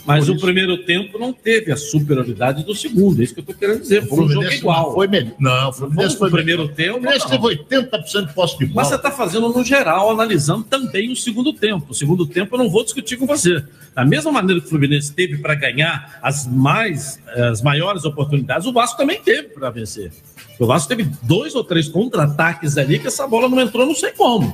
[0.05, 3.21] Mas o primeiro tempo não teve a superioridade do segundo.
[3.21, 4.05] É isso que eu estou querendo dizer.
[4.05, 4.93] Foi um jogo igual.
[4.93, 5.33] foi melhor.
[5.39, 6.97] Não, o Fluminense foi primeiro tempo.
[6.97, 8.75] O Fluminense teve 80% de posse de bola.
[8.75, 11.87] Mas você está fazendo no geral, analisando também o segundo tempo.
[11.89, 13.63] O segundo tempo eu não vou discutir com você.
[13.95, 18.73] Da mesma maneira que o Fluminense teve para ganhar as mais as maiores oportunidades, o
[18.73, 20.11] Vasco também teve para vencer.
[20.59, 24.11] O Vasco teve dois ou três contra-ataques ali que essa bola não entrou, não sei
[24.11, 24.53] como.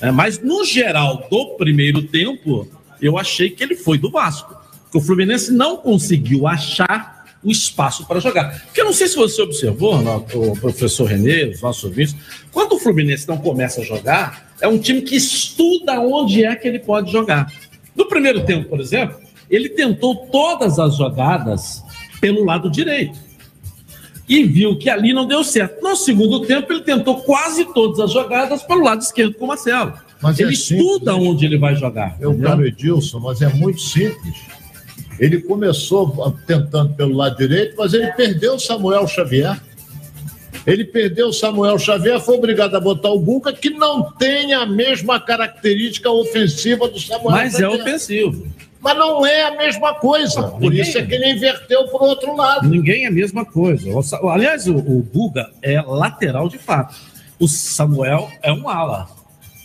[0.00, 2.68] É, mas no geral do primeiro tempo,
[3.00, 4.61] eu achei que ele foi do Vasco.
[4.92, 8.62] Que o Fluminense não conseguiu achar o espaço para jogar.
[8.66, 9.96] Porque eu não sei se você observou,
[10.34, 12.14] o professor Renê, os nossos ouvintes,
[12.52, 16.68] quando o Fluminense não começa a jogar, é um time que estuda onde é que
[16.68, 17.52] ele pode jogar.
[17.96, 19.18] No primeiro tempo, por exemplo,
[19.50, 21.82] ele tentou todas as jogadas
[22.20, 23.18] pelo lado direito.
[24.28, 25.82] E viu que ali não deu certo.
[25.82, 29.94] No segundo tempo, ele tentou quase todas as jogadas pelo lado esquerdo com o Marcelo.
[30.22, 32.16] Mas ele é estuda onde ele vai jogar.
[32.20, 32.64] É o entendeu?
[32.64, 34.36] Edilson, mas é muito simples.
[35.18, 39.60] Ele começou tentando pelo lado direito, mas ele perdeu o Samuel Xavier.
[40.66, 44.64] Ele perdeu o Samuel Xavier, foi obrigado a botar o Guga, que não tem a
[44.64, 47.80] mesma característica ofensiva do Samuel Mas é Xavier.
[47.80, 48.46] ofensivo.
[48.80, 50.42] Mas não é a mesma coisa.
[50.42, 52.68] Por ninguém- isso é que ele inverteu para o outro lado.
[52.68, 53.88] Ninguém é a mesma coisa.
[54.30, 56.94] Aliás, o, o Guga é lateral de fato.
[57.38, 59.08] O Samuel é um ala.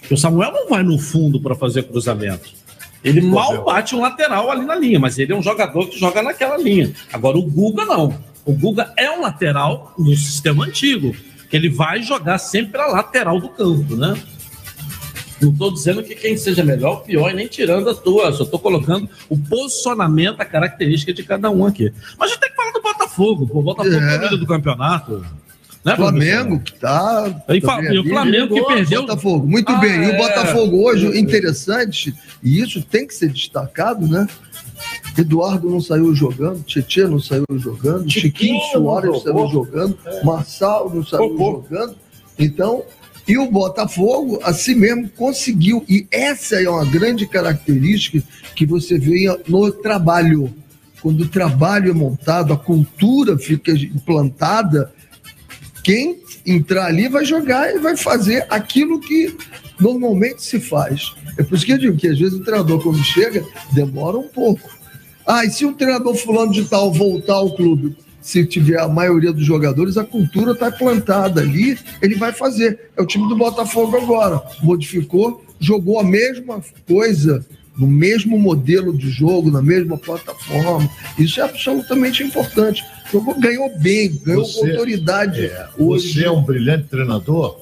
[0.09, 2.49] O Samuel não vai no fundo para fazer cruzamento.
[3.07, 6.21] Ele mal bate um lateral ali na linha, mas ele é um jogador que joga
[6.21, 6.91] naquela linha.
[7.11, 8.17] Agora, o Guga não.
[8.45, 11.15] O Guga é um lateral no sistema antigo,
[11.49, 14.15] que ele vai jogar sempre a lateral do campo, né?
[15.41, 18.33] Não estou dizendo que quem seja melhor ou pior, e nem tirando a tua.
[18.33, 21.93] Só estou colocando o posicionamento, a característica de cada um aqui.
[22.17, 23.47] Mas a gente tem que falar do Botafogo.
[23.47, 25.23] Pô, o Botafogo é o líder do campeonato.
[25.91, 27.43] Né, Flamengo que tá.
[27.49, 29.47] E fa- e o Flamengo que perdeu- Botafogo.
[29.47, 29.91] Muito Ah, bem.
[30.03, 30.17] E o é.
[30.17, 34.27] Botafogo hoje, interessante, e isso tem que ser destacado, né?
[35.17, 41.03] Eduardo não saiu jogando, Tietchan não saiu jogando, Chiquinho Soares não saiu jogando, Marçal não
[41.05, 41.95] saiu jogando.
[42.37, 42.83] Então,
[43.27, 45.83] e o Botafogo, assim mesmo, conseguiu.
[45.89, 48.21] E essa é uma grande característica
[48.55, 50.53] que você vê no trabalho.
[51.01, 54.91] Quando o trabalho é montado, a cultura fica implantada,
[55.87, 59.33] quem entrar ali vai jogar e vai fazer aquilo que
[59.79, 61.13] normalmente se faz.
[61.37, 64.27] É por isso que eu digo que às vezes o treinador, quando chega, demora um
[64.27, 64.69] pouco.
[65.25, 69.31] Ah, e se o treinador fulano de tal voltar ao clube, se tiver a maioria
[69.31, 72.91] dos jogadores, a cultura está plantada ali, ele vai fazer.
[72.97, 74.41] É o time do Botafogo agora.
[74.61, 77.45] Modificou, jogou a mesma coisa,
[77.77, 80.89] no mesmo modelo de jogo, na mesma plataforma.
[81.17, 82.83] Isso é absolutamente importante.
[83.11, 85.45] Jogou, ganhou bem, ganhou com autoridade.
[85.45, 87.59] é, você é um brilhante treinador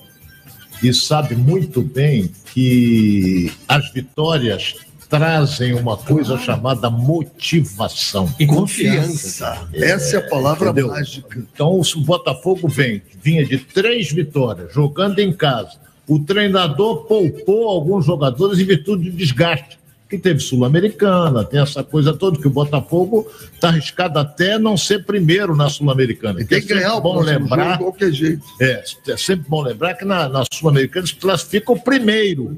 [0.82, 4.76] e sabe muito bem que as vitórias
[5.10, 8.34] trazem uma coisa chamada motivação.
[8.40, 9.68] E confiança.
[9.74, 10.90] Essa é a palavra Entendeu?
[10.90, 11.38] mágica.
[11.38, 15.74] Então, o Botafogo vem, vinha de três vitórias, jogando em casa,
[16.08, 19.80] o treinador poupou alguns jogadores em virtude do desgaste.
[20.08, 25.04] Que teve Sul-Americana, tem essa coisa toda, que o Botafogo está arriscado até não ser
[25.04, 26.46] primeiro na Sul-Americana.
[26.46, 27.74] Tem que ganhar o bom lembrar.
[27.74, 28.44] de qualquer jeito.
[28.62, 32.56] É, é sempre bom lembrar que na, na Sul-Americana se classifica o primeiro.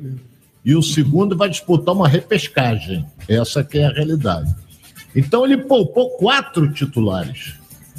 [0.65, 3.05] E o segundo vai disputar uma repescagem.
[3.29, 4.53] Essa que é a realidade.
[5.15, 7.53] Então ele poupou quatro titulares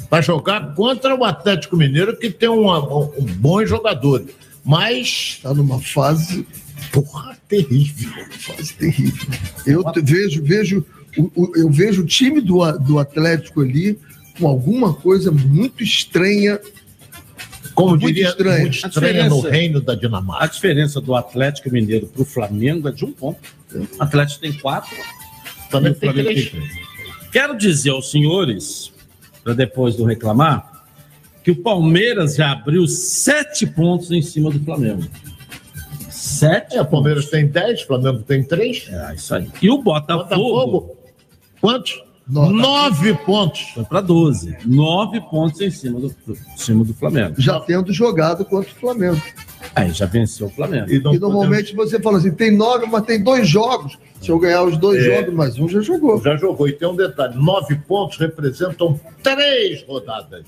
[0.09, 4.25] para jogar contra o Atlético Mineiro, que tem um, um, um bom jogador.
[4.63, 5.35] Mas.
[5.37, 6.45] Está numa fase.
[6.91, 8.11] Porra, terrível.
[8.31, 9.27] Fase terrível.
[9.65, 10.85] Eu vejo, vejo,
[11.17, 13.97] o- o- eu vejo o time do, do Atlético ali
[14.39, 16.59] com alguma coisa muito estranha.
[17.75, 18.59] Como muito diria, estranha.
[18.61, 20.43] muito estranha no reino da Dinamarca.
[20.43, 23.39] A diferença do Atlético Mineiro para o Flamengo é de um ponto.
[23.73, 24.95] O Atlético tem quatro.
[24.95, 26.49] Tem Flamengo três.
[26.51, 26.89] tem três.
[27.31, 28.91] Quero dizer aos senhores,
[29.43, 30.83] para depois do reclamar,
[31.43, 35.03] que o Palmeiras já abriu sete pontos em cima do Flamengo.
[36.19, 36.75] Sete?
[36.75, 38.89] É, o Palmeiras tem 10, o Flamengo tem 3.
[38.91, 39.49] É, isso aí.
[39.61, 40.97] E o Botafogo?
[41.61, 42.03] Quantos?
[42.27, 43.61] Nove pontos.
[43.73, 44.57] Foi para 12.
[44.65, 47.35] Nove pontos em cima do, em cima do Flamengo.
[47.39, 49.19] Já tendo jogado contra o Flamengo.
[49.73, 50.91] Aí já venceu o Flamengo.
[50.91, 53.97] E, normalmente você fala assim: tem nove, mas tem dois jogos.
[54.21, 55.15] Se eu ganhar os dois É.
[55.15, 56.21] jogos, mais um já jogou.
[56.21, 56.67] Já jogou.
[56.67, 60.45] E tem um detalhe: nove pontos representam três rodadas.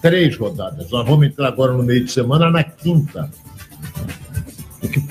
[0.00, 0.90] Três rodadas.
[0.90, 3.30] Nós vamos entrar agora no meio de semana, na quinta.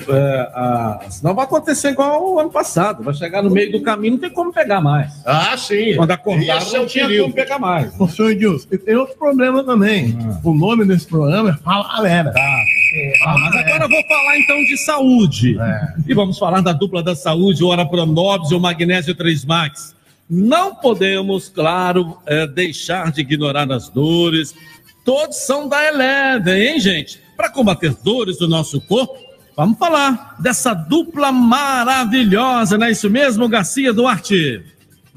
[0.08, 3.02] É, a- senão vai acontecer igual o ano passado.
[3.02, 5.12] Vai chegar no meio do caminho, não tem como pegar mais.
[5.24, 5.94] Ah, sim.
[5.96, 7.22] Quando acordar, é não o tinha perigo.
[7.24, 7.98] como pegar mais.
[7.98, 10.16] Ô, senhor Edilson, e tem outro problema também.
[10.44, 12.32] O nome desse programa é Fala Galera.
[13.26, 15.56] Ah, mas agora eu vou falar então de saúde.
[16.06, 19.94] E vamos falar da dupla da saúde, o Ora Pronobis e o Magnésio 3 Max.
[20.28, 24.54] Não podemos, claro, eh, deixar de ignorar as dores.
[25.04, 27.20] Todos são da Eleven, hein, gente?
[27.36, 29.14] Para combater dores do nosso corpo,
[29.56, 34.71] vamos falar dessa dupla maravilhosa, não é isso mesmo, Garcia Duarte?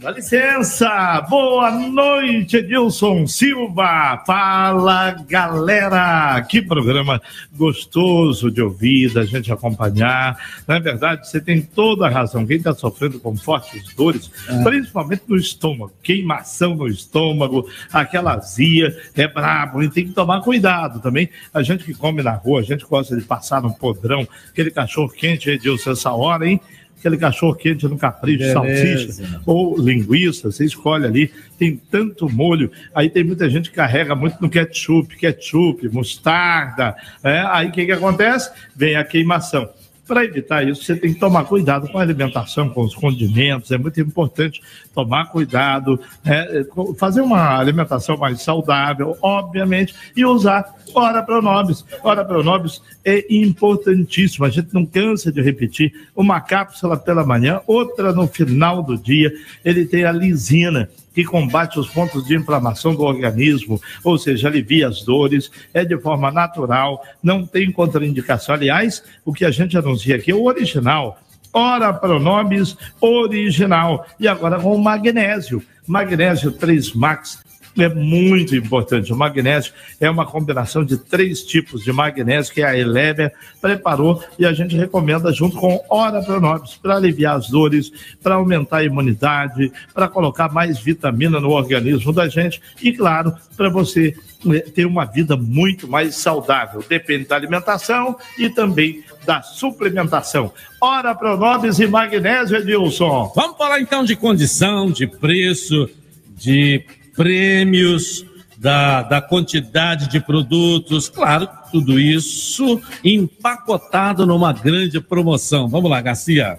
[0.05, 4.21] Dá licença, boa noite, Edilson Silva.
[4.23, 6.39] Fala, galera.
[6.43, 7.19] Que programa
[7.55, 10.37] gostoso de ouvir, da gente acompanhar.
[10.67, 12.45] Na verdade, você tem toda a razão.
[12.45, 14.63] Quem está sofrendo com fortes dores, É.
[14.63, 19.81] principalmente no estômago, queimação no estômago, aquela azia, é brabo.
[19.81, 21.31] E tem que tomar cuidado também.
[21.51, 25.09] A gente que come na rua, a gente gosta de passar no podrão, aquele cachorro
[25.09, 26.61] quente, Edilson, essa hora, hein?
[27.05, 28.53] Aquele cachorro quente no capricho, Beleza.
[28.55, 32.71] salsicha ou linguiça, você escolhe ali, tem tanto molho.
[32.95, 36.95] Aí tem muita gente que carrega muito no ketchup, ketchup, mostarda.
[37.23, 38.51] é, Aí o que, que acontece?
[38.75, 39.69] Vem a queimação.
[40.07, 43.71] Para evitar isso, você tem que tomar cuidado com a alimentação, com os condimentos.
[43.71, 44.61] É muito importante
[44.93, 51.83] tomar cuidado, é, com- fazer uma alimentação mais saudável, obviamente, e usar Ora Pronobis.
[52.03, 54.45] Ora Pronobis é importantíssimo.
[54.45, 55.91] A gente não cansa de repetir.
[56.15, 59.33] Uma cápsula pela manhã, outra no final do dia.
[59.63, 64.89] Ele tem a lisina que combate os pontos de inflamação do organismo, ou seja, alivia
[64.89, 68.53] as dores, é de forma natural, não tem contraindicação.
[68.53, 71.17] Aliás, o que a gente anuncia aqui é o original.
[71.53, 74.05] Ora Pronobis original.
[74.19, 75.63] E agora com o magnésio.
[75.87, 77.39] Magnésio 3 Max
[77.77, 79.11] é muito importante.
[79.11, 84.45] O magnésio é uma combinação de três tipos de magnésio que a Elever preparou e
[84.45, 89.71] a gente recomenda junto com Ora Pronobis para aliviar as dores, para aumentar a imunidade,
[89.93, 94.15] para colocar mais vitamina no organismo da gente e, claro, para você
[94.47, 96.83] eh, ter uma vida muito mais saudável.
[96.87, 100.53] Depende da alimentação e também da suplementação.
[100.81, 103.31] Ora Pronobis e magnésio, Edilson.
[103.35, 105.89] Vamos falar então de condição, de preço,
[106.37, 108.25] de prêmios,
[108.57, 115.67] da, da quantidade de produtos, claro, tudo isso empacotado numa grande promoção.
[115.67, 116.57] Vamos lá, Garcia.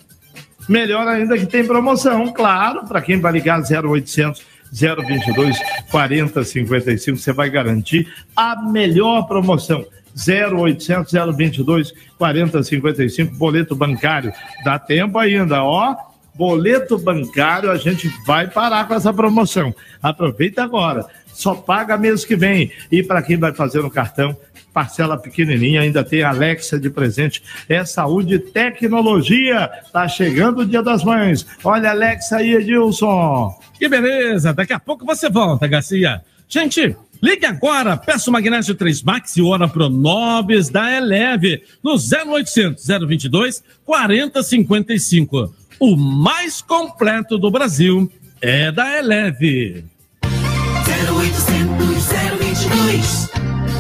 [0.69, 4.43] Melhor ainda que tem promoção, claro, para quem vai ligar 0800
[4.73, 5.57] 022
[5.91, 9.85] 4055, você vai garantir a melhor promoção.
[10.17, 14.33] 0800 022 4055, boleto bancário.
[14.65, 15.95] Dá tempo ainda, ó.
[16.37, 19.75] Boleto bancário, a gente vai parar com essa promoção.
[20.03, 21.07] Aproveita agora.
[21.33, 22.71] Só paga mês que vem.
[22.91, 24.37] E para quem vai fazer no cartão,
[24.73, 27.43] parcela pequenininha, ainda tem Alexa de presente.
[27.67, 29.71] É saúde e tecnologia.
[29.91, 31.47] Tá chegando o Dia das Mães.
[31.65, 33.59] Olha, Alexa aí, Edilson.
[33.79, 34.53] Que beleza!
[34.53, 36.21] Daqui a pouco você volta, Garcia.
[36.47, 42.87] Gente, ligue agora, peça o Magnésio 3 Max e Ora Pronobis da Eleve no 0800
[42.87, 45.55] 022 4055.
[45.79, 48.11] O mais completo do Brasil
[48.41, 49.85] é da Eleve.
[50.25, 52.07] 0800
[52.39, 53.31] 022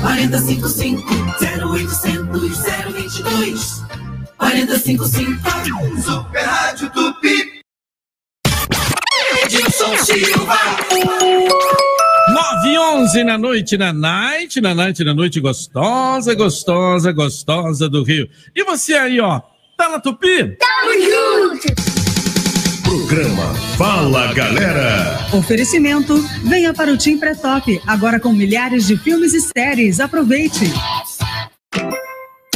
[0.02, 1.02] 4055
[1.40, 2.58] 0800
[2.92, 3.84] 022
[4.36, 7.62] 4055 Super Rádio Tupi
[9.44, 10.58] Edilson Silva
[12.28, 18.02] 9 e 11 na noite, na night, na night, na noite gostosa, gostosa, gostosa do
[18.02, 18.28] Rio.
[18.54, 19.40] E você aí, ó,
[19.78, 20.56] tá na Tupi?
[20.58, 21.25] Tamo junto
[22.82, 25.28] Programa Fala Galera.
[25.32, 26.16] Oferecimento.
[26.42, 30.00] Venha para o Tim Pré-Top, agora com milhares de filmes e séries.
[30.00, 30.64] Aproveite.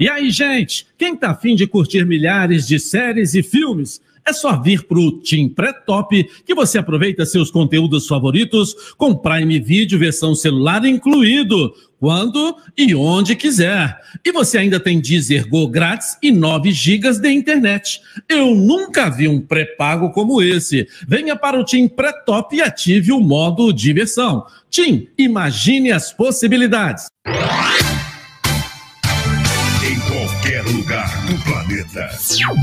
[0.00, 4.00] E aí, gente, quem tá afim de curtir milhares de séries e filmes?
[4.24, 9.98] É só vir pro Team Pré-Top que você aproveita seus conteúdos favoritos com Prime Video
[9.98, 13.96] versão celular incluído, quando e onde quiser.
[14.24, 18.00] E você ainda tem Deezer Go grátis e 9 GB de internet.
[18.28, 20.86] Eu nunca vi um pré-pago como esse.
[21.06, 24.46] Venha para o Team Pré-Top e ative o modo diversão.
[24.70, 27.06] Team, imagine as possibilidades.
[30.72, 32.08] Lugar do planeta.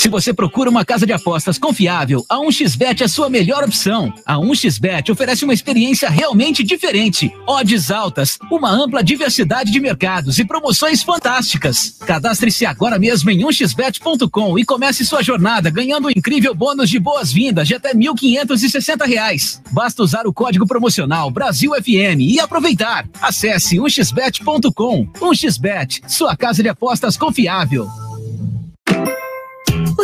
[0.01, 4.11] Se você procura uma casa de apostas confiável, a 1xBet é a sua melhor opção.
[4.25, 7.31] A 1xBet oferece uma experiência realmente diferente.
[7.47, 11.97] Odds altas, uma ampla diversidade de mercados e promoções fantásticas.
[12.07, 17.69] Cadastre-se agora mesmo em 1xBet.com e comece sua jornada ganhando um incrível bônus de boas-vindas
[17.69, 19.61] de até 1.560 reais.
[19.71, 23.07] Basta usar o código promocional BrasilFM e aproveitar.
[23.21, 25.07] Acesse 1xBet.com.
[25.13, 27.87] 1xBet, sua casa de apostas confiável.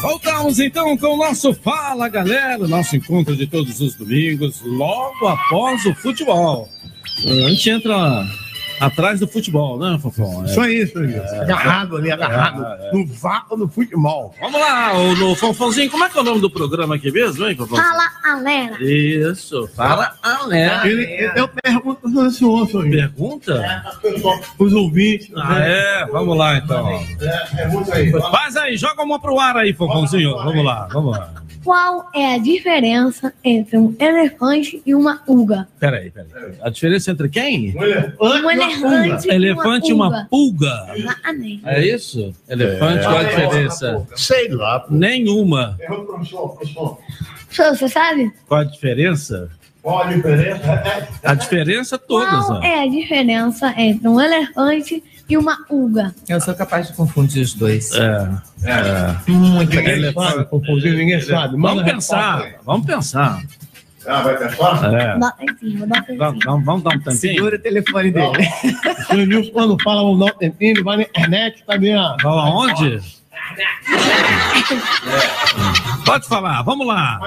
[0.01, 5.87] Voltamos então com o nosso Fala Galera, nosso encontro de todos os domingos, logo após
[5.87, 6.69] o futebol.
[7.25, 8.27] A gente entra
[8.81, 10.45] atrás do futebol, né, Fofão?
[10.45, 11.17] Isso aí, isso aí.
[11.41, 12.65] Agarrado ali, agarrado.
[12.93, 14.35] No vácuo do futebol.
[14.41, 17.47] Vamos lá, o, no Fofãozinho, como é que é o nome do programa aqui mesmo,
[17.47, 17.89] hein, Fofãozinho?
[17.89, 18.77] Fala, galera.
[18.83, 20.89] Isso, fala Galera.
[20.89, 22.85] Ele, ele- eu pergunto para o senhor, senhor.
[22.91, 23.85] Pergunta?
[24.59, 25.31] Os ouvintes.
[25.37, 26.07] Ah, é?
[26.07, 27.05] Vamos lá, então.
[27.55, 28.11] Pergunta aí.
[28.13, 30.35] Faz aí, joga uma pro ar aí, Fofãozinho.
[30.37, 31.31] Vamos lá, vamos lá.
[31.65, 35.69] Qual é a diferença entre um elefante e uma uga?
[35.79, 36.55] Peraí, peraí.
[36.61, 37.75] A diferença entre quem?
[38.21, 40.87] Um elefante, Elefante e uma pulga.
[40.95, 41.63] Exatamente.
[41.65, 42.35] É isso?
[42.49, 44.07] Elefante, qual a diferença?
[44.17, 44.85] Sei lá.
[44.91, 45.77] Nenhuma.
[45.87, 46.57] Professor,
[47.77, 48.33] você sabe?
[48.49, 49.49] Qual a diferença?
[49.83, 51.09] Qual a diferença?
[51.23, 52.63] A diferença todas, Qual ó.
[52.63, 56.15] é a diferença entre um elefante e uma uga?
[56.29, 57.91] Eu sou capaz de confundir os dois.
[57.93, 58.29] É.
[58.65, 59.31] é.
[59.31, 59.73] Muito
[60.15, 61.57] sabe, confundir, ninguém sabe.
[61.57, 62.55] Manda Vamos pensar, aí.
[62.65, 63.43] vamos pensar.
[64.07, 64.95] Ah, vai pensar?
[64.95, 65.19] É.
[65.19, 66.19] Dá um tempinho, vou dar um tempinho.
[66.19, 67.17] Vamos, vamos, vamos dar um tempinho?
[67.17, 68.49] Segura o telefone dele.
[69.11, 72.17] O Nilson, quando fala um não tempinho, ele vai na internet, tá vendo?
[72.23, 73.23] Vamos aonde?
[76.05, 77.21] Pode falar, vamos lá.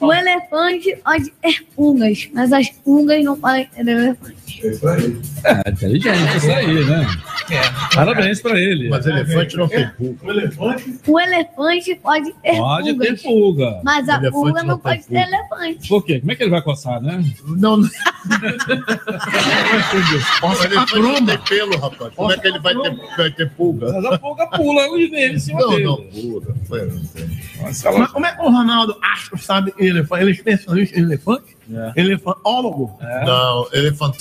[0.00, 4.41] O elefante pode ter pulgas, mas as pulgas não podem ter elefante.
[4.64, 7.06] É, inteligente isso aí, né?
[7.94, 8.88] Parabéns pra ele.
[8.88, 10.18] Mas elefante não tem pulga.
[10.24, 11.00] O elefante?
[11.06, 13.80] O elefante pode ter Pode pulgas, ter pulga.
[13.82, 15.88] mas a pulga não não pode ter elefante.
[15.88, 16.20] Por quê?
[16.20, 17.24] Como é que ele vai coçar, né?
[17.44, 17.88] Não, não.
[20.64, 22.14] Elefante não tem pelo, rapaz.
[22.14, 23.92] Como é que ele vai ter, vai ter pulga?
[23.92, 25.84] Mas a pulga pula nele em cima Não, dele.
[25.84, 26.42] não, não
[27.62, 27.82] Mas
[28.12, 28.96] como é que o Ronaldo
[29.30, 30.22] que sabe elefante?
[30.22, 31.56] Ele é especialista em elefante?
[31.72, 32.00] É.
[32.00, 32.98] Elefantólogo?
[33.24, 34.18] Não, elefante.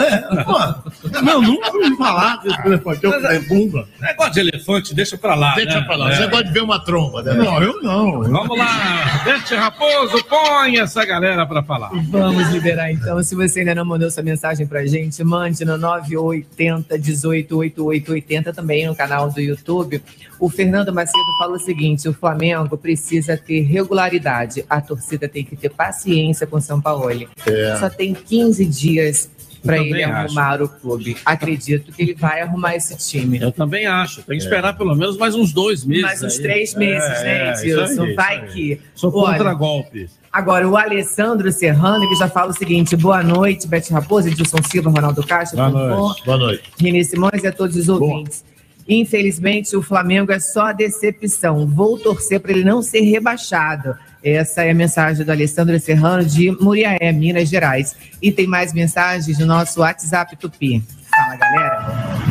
[0.00, 1.20] É, pô.
[1.22, 3.04] Não, nunca ouvi falar desse elefante.
[3.04, 3.86] Eu tenho bunda.
[4.00, 5.54] Negócio de elefante, deixa pra lá.
[5.54, 5.86] Deixa né?
[5.86, 6.12] pra lá.
[6.12, 6.16] É.
[6.16, 7.32] Você gosta de ver uma tromba, né?
[7.34, 8.22] Não, eu não.
[8.22, 11.90] Vamos lá, Bete Raposo, põe essa galera pra falar.
[12.08, 13.22] Vamos liberar então.
[13.22, 18.86] Se você ainda não mandou sua mensagem pra gente, mande no 980 18 8880 também
[18.86, 20.02] no canal do YouTube.
[20.38, 24.64] O Fernando Macedo fala o seguinte: o Flamengo precisa ter regularidade.
[24.68, 27.00] A torcida tem que ter paciência com o São Paulo.
[27.46, 27.76] É.
[27.78, 29.30] Só tem 15 dias
[29.62, 31.16] para ele arrumar o clube.
[31.24, 33.38] Acredito que ele vai arrumar esse time.
[33.40, 34.22] Eu também acho.
[34.22, 36.02] Tem que esperar pelo menos mais uns dois meses.
[36.04, 36.42] Mais uns aí.
[36.42, 38.04] três meses, É, né, isso aí, Edilson?
[38.06, 38.80] isso Vai que.
[38.94, 40.08] Sou contra golpe.
[40.32, 44.88] Agora, o Alessandro Serrano, ele já fala o seguinte: boa noite, Bete Raposo, Edilson Silva,
[44.90, 46.24] Ronaldo Castro, Boa noite.
[46.24, 46.62] Boa noite.
[46.78, 48.44] Renê Simões e a todos os ouvintes.
[48.88, 51.66] Infelizmente, o Flamengo é só decepção.
[51.66, 53.94] Vou torcer para ele não ser rebaixado.
[54.22, 57.96] Essa é a mensagem do Alessandro Serrano de Muriaé, Minas Gerais.
[58.20, 60.82] E tem mais mensagens no nosso WhatsApp Tupi.
[61.10, 61.80] Fala, galera.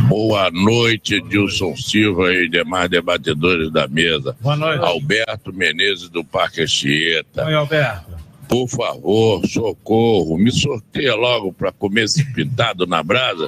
[0.08, 4.36] Boa noite, Edilson Silva e demais debatedores da mesa.
[4.40, 4.84] Boa noite.
[4.84, 7.46] Alberto Menezes do Parque Anchieta.
[7.46, 8.20] Oi, Alberto.
[8.48, 13.46] Por favor, socorro, me sorteia logo para comer esse pintado na brasa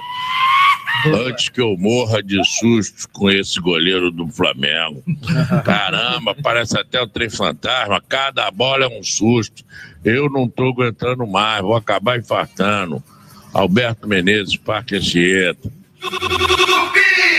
[1.27, 5.03] antes que eu morra de susto com esse goleiro do Flamengo.
[5.63, 9.63] Caramba, parece até o trem fantasma, cada bola é um susto.
[10.03, 13.03] Eu não tô aguentando mais, vou acabar infartando.
[13.53, 15.69] Alberto Menezes, Parque Anchieta.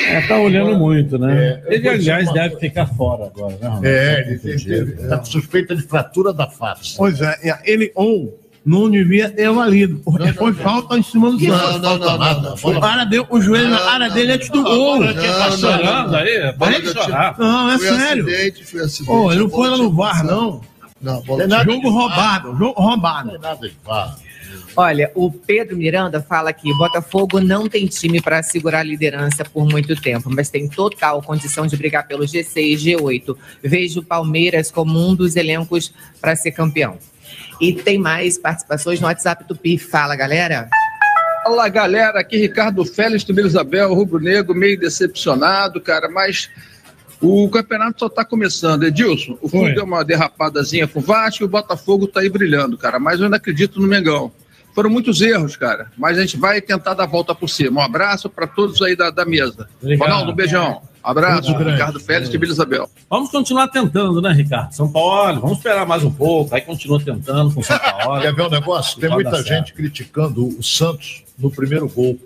[0.08, 1.62] É, tá olhando muito, né?
[1.66, 3.86] É, Ele, aliás, deve ficar fora agora, né, Ronaldo?
[3.86, 6.96] É, ele teve- teve- tá com suspeita de fratura da face.
[6.96, 11.38] Pois é, e ele ou não devia ter valido, porque foi falta em cima do
[11.38, 11.80] Não, Santos.
[11.80, 12.54] não, não, não, não.
[12.54, 14.94] O cara deu o joelho na área dele antes do gol.
[15.02, 17.38] Agora quem tá chorando aí, para de chorar.
[17.38, 18.24] Não, é Foi sério.
[18.26, 19.26] acidente, foi acidente.
[19.32, 20.60] Ele não foi lá no VAR, não.
[21.00, 23.26] Não, nada Jogo roubado, jogo roubado.
[23.26, 24.16] Não tem nada de VAR.
[24.76, 29.66] Olha, o Pedro Miranda fala que Botafogo não tem time para segurar a liderança por
[29.68, 33.36] muito tempo, mas tem total condição de brigar pelo G6 e G8.
[33.62, 36.96] Vejo o Palmeiras como um dos elencos para ser campeão.
[37.60, 39.78] E tem mais participações no WhatsApp do PI.
[39.78, 40.68] Fala, galera.
[41.42, 46.48] Fala galera, aqui Ricardo Félix do Isabel, Rubro Negro, meio decepcionado, cara, mas
[47.20, 48.84] o campeonato só tá começando.
[48.84, 49.74] Edilson, o Oi.
[49.74, 53.24] deu uma derrapadazinha com o Vasco e o Botafogo tá aí brilhando, cara, mas eu
[53.24, 54.32] ainda acredito no Mengão.
[54.74, 57.80] Foram muitos erros, cara, mas a gente vai tentar dar a volta por cima.
[57.80, 59.68] Um abraço para todos aí da, da mesa.
[59.80, 60.08] Obrigado.
[60.08, 60.82] Ronaldo, um beijão.
[61.02, 61.52] Abraço.
[61.56, 62.88] Ricardo Félix de Vila Isabel.
[63.10, 64.72] Vamos continuar tentando, né, Ricardo?
[64.72, 68.22] São Paulo, vamos esperar mais um pouco, aí continua tentando com São Paulo.
[68.22, 69.00] Quer ver um negócio?
[69.00, 69.48] Tem muita certo.
[69.48, 72.18] gente criticando o Santos no primeiro gol.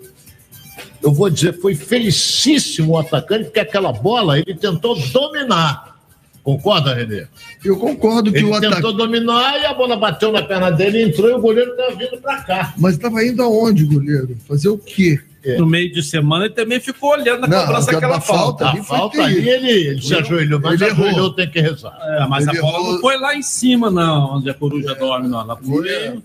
[1.01, 5.97] Eu vou dizer, foi felicíssimo o atacante, porque aquela bola ele tentou dominar.
[6.43, 7.27] Concorda, Renê?
[7.65, 8.97] Eu concordo que ele o tentou atacante.
[8.97, 12.41] dominar e a bola bateu na perna dele, entrou e o goleiro estava vindo para
[12.43, 12.73] cá.
[12.77, 14.37] Mas estava indo aonde, goleiro?
[14.47, 15.19] Fazer o quê?
[15.57, 18.65] No meio de semana ele também ficou olhando a cobrança aquela daquela falta.
[18.65, 21.33] falta A falta ali, ele, ele se ajoelhou, mas Ele ajoelhou, errou.
[21.33, 21.97] tem que rezar.
[22.01, 22.93] É, mas Ele a bola errou.
[22.93, 25.39] não foi lá em cima, não, onde a coruja dorme, não.
[25.41, 26.19] Ela foi.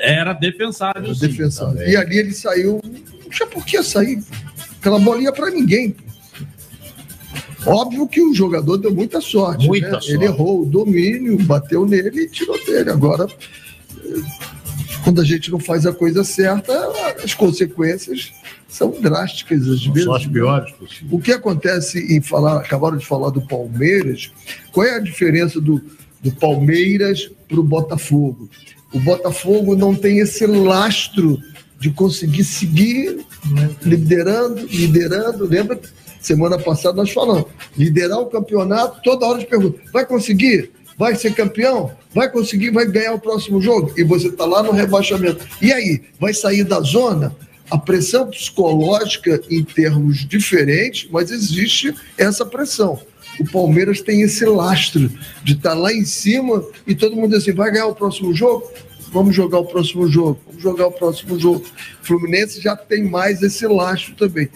[0.00, 1.14] Era defensável.
[1.14, 1.20] sim.
[1.28, 1.86] defensável.
[1.88, 2.80] E ali ele saiu.
[2.84, 4.20] Não tinha por que sair.
[4.80, 5.90] Aquela bolinha para ninguém.
[5.92, 6.02] pô.
[7.66, 9.66] Óbvio que o jogador deu muita sorte.
[9.66, 9.92] Muita né?
[9.92, 10.12] sorte.
[10.12, 12.90] Ele errou o domínio, bateu nele e tirou dele.
[12.90, 13.26] Agora,
[15.02, 16.72] quando a gente não faz a coisa certa,
[17.22, 18.32] as consequências
[18.68, 20.04] são drásticas às vezes.
[20.04, 21.12] São as piores possíveis.
[21.12, 24.32] O que acontece em falar, acabaram de falar do Palmeiras,
[24.72, 25.80] qual é a diferença do,
[26.22, 28.48] do Palmeiras para o Botafogo?
[28.92, 31.38] O Botafogo não tem esse lastro
[31.80, 33.24] de conseguir seguir
[33.82, 35.46] liderando, liderando.
[35.46, 35.78] Lembra?
[36.24, 37.44] Semana passada nós falamos,
[37.76, 40.70] liderar o campeonato, toda hora gente pergunta, vai conseguir?
[40.96, 41.92] Vai ser campeão?
[42.14, 42.70] Vai conseguir?
[42.70, 43.92] Vai ganhar o próximo jogo?
[43.94, 45.46] E você está lá no rebaixamento.
[45.60, 47.36] E aí, vai sair da zona?
[47.70, 52.98] A pressão psicológica em termos diferentes, mas existe essa pressão.
[53.38, 55.10] O Palmeiras tem esse lastro
[55.42, 58.66] de estar lá em cima e todo mundo assim: vai ganhar o próximo jogo?
[59.12, 61.64] Vamos jogar o próximo jogo, vamos jogar o próximo jogo.
[62.02, 64.48] O Fluminense já tem mais esse lastro também.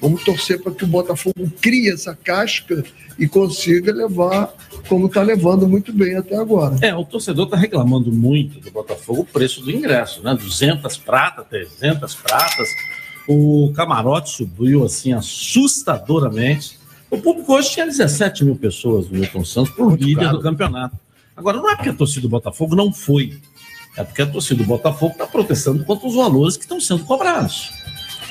[0.00, 2.84] Vamos torcer para que o Botafogo crie essa casca
[3.18, 4.52] e consiga levar
[4.88, 6.76] como está levando muito bem até agora.
[6.80, 10.34] É, o torcedor está reclamando muito do Botafogo o preço do ingresso, né?
[10.34, 12.68] 200 pratas, 300 pratas.
[13.28, 16.78] O camarote subiu assim assustadoramente.
[17.10, 20.96] O público hoje tinha 17 mil pessoas no Milton Santos por líder do campeonato.
[21.36, 23.38] Agora, não é porque a torcida do Botafogo não foi.
[23.96, 27.70] É porque a torcida do Botafogo está protestando contra os valores que estão sendo cobrados.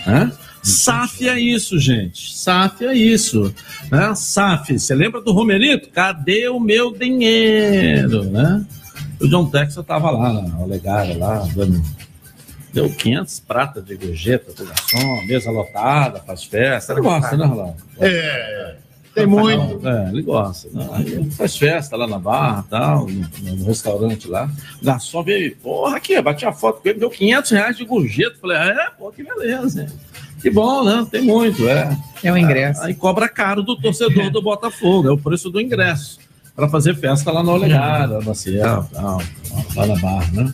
[0.06, 0.32] Né?
[0.64, 2.38] SAF é isso, gente.
[2.38, 3.54] SAF é isso.
[3.92, 4.14] Né?
[4.16, 5.90] SAF, você lembra do Romerito?
[5.90, 8.24] Cadê o meu dinheiro?
[8.26, 8.66] Né?
[9.20, 11.82] O John Texas estava lá, na Olegária, lá, dando.
[12.74, 16.94] Deu 500 pratas de gorjeta pro garçom, mesa lotada, faz festa.
[16.94, 17.76] Ele gosta, né, Rolando?
[18.00, 18.76] É,
[19.14, 19.86] tem muito.
[19.86, 20.70] É, ele gosta.
[20.72, 20.88] Né?
[20.94, 24.50] Aí faz festa lá na barra, tal, no, no restaurante lá.
[24.82, 28.38] O garçom veio, porra, aqui, bati a foto com ele, deu 500 reais de gorjeta.
[28.40, 29.82] Falei, é, pô, que beleza.
[29.84, 29.90] hein?
[30.42, 31.08] Que bom, né?
[31.10, 31.98] Tem muito, é.
[32.24, 32.82] É o ingresso.
[32.82, 36.20] Aí cobra caro do torcedor do Botafogo, é o preço do ingresso.
[36.56, 40.54] Para fazer festa lá na Olegária, na Ciel, lá na barra, né?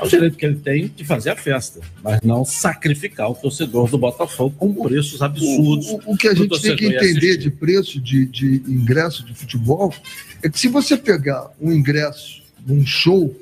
[0.00, 3.88] É o direito que ele tem de fazer a festa, mas não sacrificar o torcedor
[3.88, 5.90] do Botafogo com preços absurdos.
[5.90, 9.92] O, o que a gente tem que entender de preço de, de ingresso de futebol
[10.42, 13.34] é que se você pegar um ingresso num show,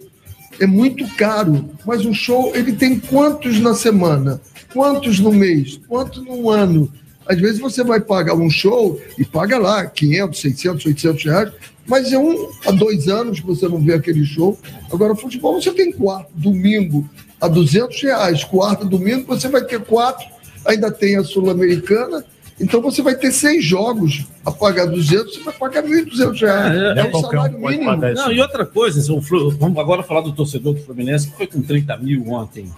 [0.58, 4.40] é muito caro, mas um show ele tem quantos na semana?
[4.72, 5.80] Quantos no mês?
[5.88, 6.90] Quantos no ano?
[7.26, 11.52] Às vezes você vai pagar um show e paga lá 500, 600, 800 reais,
[11.86, 14.58] mas é um a dois anos que você não vê aquele show.
[14.92, 17.08] Agora, futebol você tem quarto, domingo
[17.40, 20.26] a 200 reais, quarto, domingo você vai ter quatro,
[20.66, 22.24] ainda tem a Sul-Americana,
[22.60, 26.74] então você vai ter seis jogos a pagar 200, você vai pagar 1.200 reais.
[26.74, 27.96] É, É, um salário mínimo.
[27.96, 29.20] Não, e outra coisa, o
[29.52, 32.70] vamos agora falar do torcedor do Fluminense, que foi com 30 mil ontem.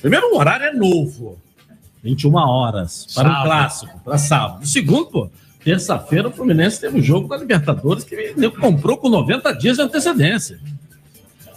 [0.00, 1.38] Primeiro, o horário é novo.
[2.02, 3.44] 21 horas para o Sábado.
[3.44, 4.66] clássico, para sábado.
[4.66, 5.30] Segundo, pô,
[5.62, 9.82] terça-feira o Fluminense teve o jogo da Libertadores que ele comprou com 90 dias de
[9.82, 10.58] antecedência.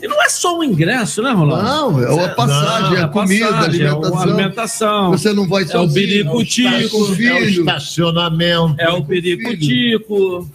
[0.02, 1.64] E não é só o ingresso, né, Rolando?
[1.64, 4.18] Não, é a passagem, é a comida, a passagem, é alimentação.
[4.18, 5.12] a alimentação.
[5.12, 6.90] Você não vai É o sozinho, biricutico.
[6.90, 8.76] com o É o estacionamento.
[8.82, 10.50] É o biricutico.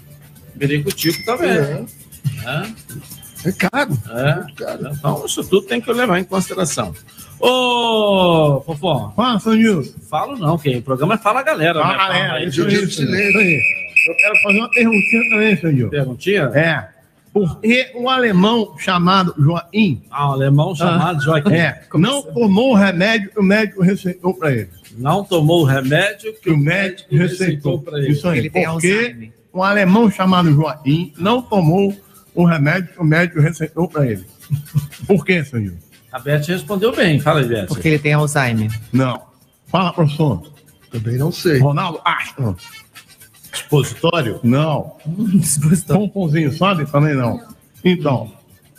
[0.55, 1.49] Biricutico também.
[1.49, 1.85] É.
[2.45, 2.75] né?
[3.45, 3.97] É caro.
[4.11, 4.45] É,
[4.93, 6.93] Então, isso tudo tem que levar em consideração.
[7.41, 9.13] Ô, Fofó.
[9.15, 9.95] Fala, Sonilson.
[10.09, 10.79] Falo não, quem?
[10.79, 11.99] O programa é Fala Galera, Fala, né?
[11.99, 12.49] galera, Fala aí.
[12.49, 13.61] isso aí, isso aí.
[14.09, 15.91] Eu quero fazer uma perguntinha também, senhor.
[15.91, 16.43] Perguntinha?
[16.55, 16.89] É.
[17.33, 20.03] Por que um alemão chamado Joaquim.
[20.11, 21.53] Ah, um alemão chamado Joaquim.
[21.53, 21.83] É.
[21.95, 24.71] Não tomou o remédio que o médico receitou para ele.
[24.97, 28.11] Não tomou o remédio que o médico receitou para ele.
[28.11, 28.51] Isso aí.
[28.51, 31.95] Porque um alemão chamado Joaquim não tomou
[32.35, 34.25] o remédio que o médico receitou para ele.
[35.07, 35.75] Por que, senhor?
[36.13, 37.21] A Beth respondeu bem.
[37.21, 37.67] Fala aí, Beth.
[37.67, 38.71] Porque ele tem Alzheimer.
[38.93, 39.23] Não.
[39.67, 40.43] Fala, professor.
[40.91, 41.59] Também não sei.
[41.59, 42.57] Ronaldo Astro.
[43.53, 44.41] Expositório?
[44.43, 44.97] Não.
[45.87, 46.87] Pomponzinho, sabe?
[46.87, 47.41] Também não.
[47.85, 48.33] Então,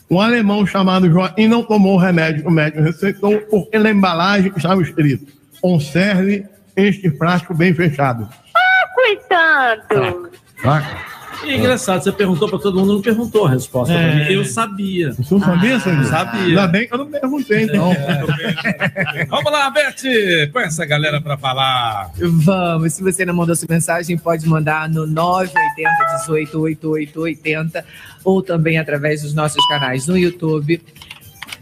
[0.09, 4.51] um alemão chamado Joaquim não tomou o remédio que o médico receitou porque na embalagem
[4.55, 8.29] estava escrito conserve este frasco bem fechado.
[8.55, 10.31] Ah, coitado.
[10.61, 11.08] Saca?
[11.45, 14.27] E é engraçado, você perguntou pra todo mundo, não perguntou a resposta pra É.
[14.29, 14.33] mim.
[14.33, 15.13] Eu sabia.
[15.13, 16.03] Você não sabia, senhor?
[16.05, 16.41] Sabia.
[16.41, 17.91] Ainda bem que eu não perguntei, então.
[19.29, 22.11] Vamos lá, Beth, põe essa galera pra falar.
[22.17, 27.85] Vamos, se você não mandou sua mensagem, pode mandar no 980 18 8880
[28.23, 30.81] ou também através dos nossos canais no YouTube,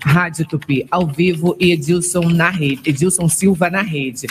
[0.04, 4.28] Rádio Tupi ao vivo e Edilson na rede, Edilson Silva na rede.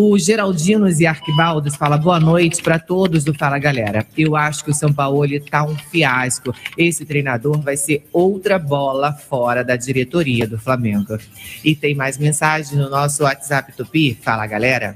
[0.00, 4.06] O Geraldinos e Arquibaldos fala boa noite para todos do Fala Galera.
[4.16, 6.54] Eu acho que o São Paulo tá um fiasco.
[6.76, 11.18] Esse treinador vai ser outra bola fora da diretoria do Flamengo.
[11.64, 14.14] E tem mais mensagem no nosso WhatsApp Tupi.
[14.22, 14.94] Fala Galera.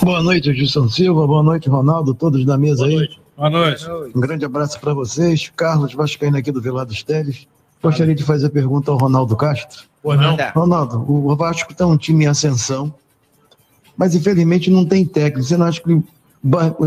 [0.00, 1.26] Boa noite, Gilson Silva.
[1.26, 3.08] Boa noite, Ronaldo, todos da mesa aí.
[3.36, 3.84] Boa noite.
[4.14, 5.50] Um grande abraço para vocês.
[5.56, 7.48] Carlos Vascaíno aqui do Velado dos Teles.
[7.82, 9.84] Gostaria de fazer a pergunta ao Ronaldo Castro.
[10.02, 10.36] Pois não.
[10.54, 12.94] Ronaldo, o Vasco está um time em ascensão,
[13.96, 15.42] mas infelizmente não tem técnico.
[15.46, 16.02] Você não acha que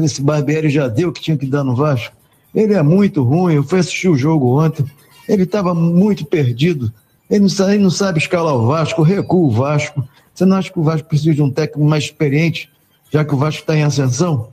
[0.04, 2.16] esse Barbieri já deu o que tinha que dar no Vasco?
[2.54, 3.56] Ele é muito ruim.
[3.56, 4.86] Eu fui assistir o jogo ontem.
[5.28, 6.92] Ele estava muito perdido.
[7.30, 10.04] Ele não, sabe, ele não sabe escalar o Vasco, recua o Vasco.
[10.34, 12.70] Você não acha que o Vasco precisa de um técnico mais experiente,
[13.12, 14.50] já que o Vasco está em ascensão?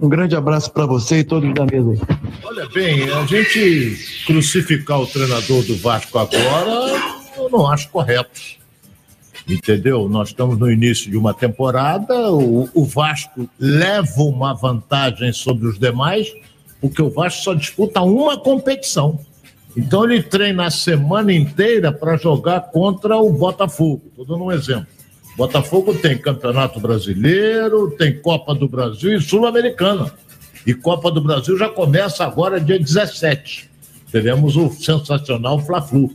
[0.00, 2.06] Um grande abraço para você e todos da mesa.
[2.44, 8.40] Olha bem, a gente crucificar o treinador do Vasco agora, eu não acho correto.
[9.48, 10.08] Entendeu?
[10.08, 15.80] Nós estamos no início de uma temporada, o, o Vasco leva uma vantagem sobre os
[15.80, 16.32] demais,
[16.80, 19.18] porque o Vasco só disputa uma competição.
[19.76, 24.02] Então ele treina a semana inteira para jogar contra o Botafogo.
[24.10, 24.97] Estou dando um exemplo.
[25.38, 30.12] Botafogo tem Campeonato Brasileiro, tem Copa do Brasil e Sul-Americana.
[30.66, 33.70] E Copa do Brasil já começa agora, dia 17.
[34.10, 36.10] Teremos o sensacional Fla-Flu.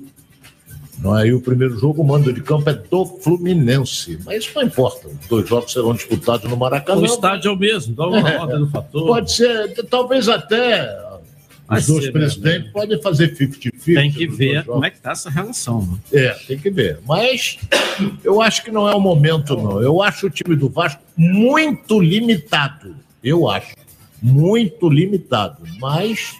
[0.99, 1.31] Não é?
[1.31, 4.19] O primeiro jogo, o mando de campo é do Fluminense.
[4.25, 5.07] Mas isso não importa.
[5.07, 6.99] Os dois jogos serão disputados no Maracanã.
[6.99, 9.07] O estádio é o mesmo, dá uma ordem do fator.
[9.07, 10.85] Pode ser, talvez até
[11.79, 13.71] os dois presidentes podem fazer 50-50.
[13.83, 15.81] Tem que ver como é que tá essa relação.
[16.11, 16.25] né?
[16.25, 16.99] É, tem que ver.
[17.07, 17.57] Mas
[18.23, 19.81] eu acho que não é o momento, não.
[19.81, 22.95] Eu acho o time do Vasco muito limitado.
[23.23, 23.75] Eu acho.
[24.21, 25.61] Muito limitado.
[25.79, 26.35] Mas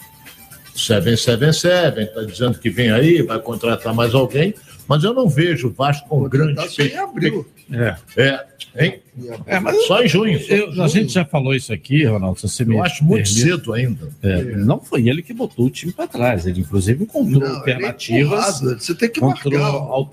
[0.76, 4.54] Seven, Seven, Seven, está dizendo que vem aí, vai contratar mais alguém.
[4.88, 6.60] Mas eu não vejo o Vasco com grande
[6.98, 7.46] abril.
[7.72, 7.96] É.
[8.18, 8.46] É,
[8.78, 9.02] hein?
[9.46, 10.40] É, mas Só em junho.
[10.40, 10.90] só Eu- a junho.
[10.90, 12.40] gente já falou isso aqui, Ronaldo.
[12.40, 13.42] Você me Eu acho muito permite.
[13.42, 14.10] cedo ainda.
[14.24, 16.46] É, Não foi ele que botou o time para trás.
[16.48, 18.60] Ele, inclusive, encontrou Não, é alternativas.
[18.62, 19.44] você tem que marcar.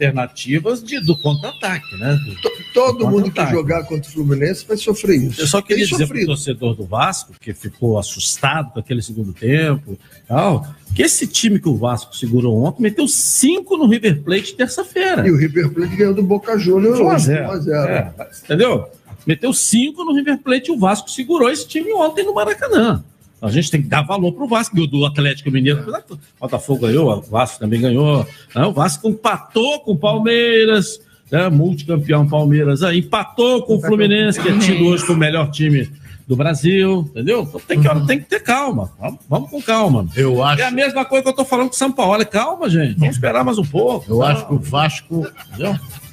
[0.00, 2.14] alternativas de, do contra-ataque, né?
[2.42, 5.40] Do- Todo mundo que jogar contra o Fluminense vai sofrer isso.
[5.40, 9.02] Eu só queria Tem dizer para o torcedor do Vasco, que ficou assustado com aquele
[9.02, 9.98] segundo tempo,
[10.28, 15.26] tal, que esse time que o Vasco segurou ontem meteu cinco no River Plate terça-feira.
[15.26, 17.46] E o River Plate ganhou do Boca Juniors 1 a hoje, 0.
[17.48, 17.88] 1 a 0.
[17.92, 18.12] É,
[18.44, 18.88] entendeu?
[19.26, 23.02] Meteu cinco no River Plate e o Vasco segurou esse time ontem no Maracanã.
[23.42, 25.80] A gente tem que dar valor pro Vasco, ganhou do Atlético Mineiro.
[26.10, 28.26] O Botafogo ganhou, o Vasco também ganhou.
[28.54, 28.66] né?
[28.66, 31.00] O Vasco empatou com o Palmeiras,
[31.30, 31.48] né?
[31.48, 35.90] multicampeão Palmeiras aí, empatou com o Fluminense, que é tido hoje como o melhor time
[36.28, 37.42] do Brasil, entendeu?
[37.42, 38.92] Então tem que, tem que ter calma.
[39.00, 40.06] Vamos, vamos com calma.
[40.14, 40.62] Eu acho.
[40.62, 42.24] É a mesma coisa que eu tô falando com o São Paulo.
[42.26, 42.98] Calma, gente.
[42.98, 44.04] Vamos esperar mais um pouco.
[44.08, 45.26] Eu acho que o Vasco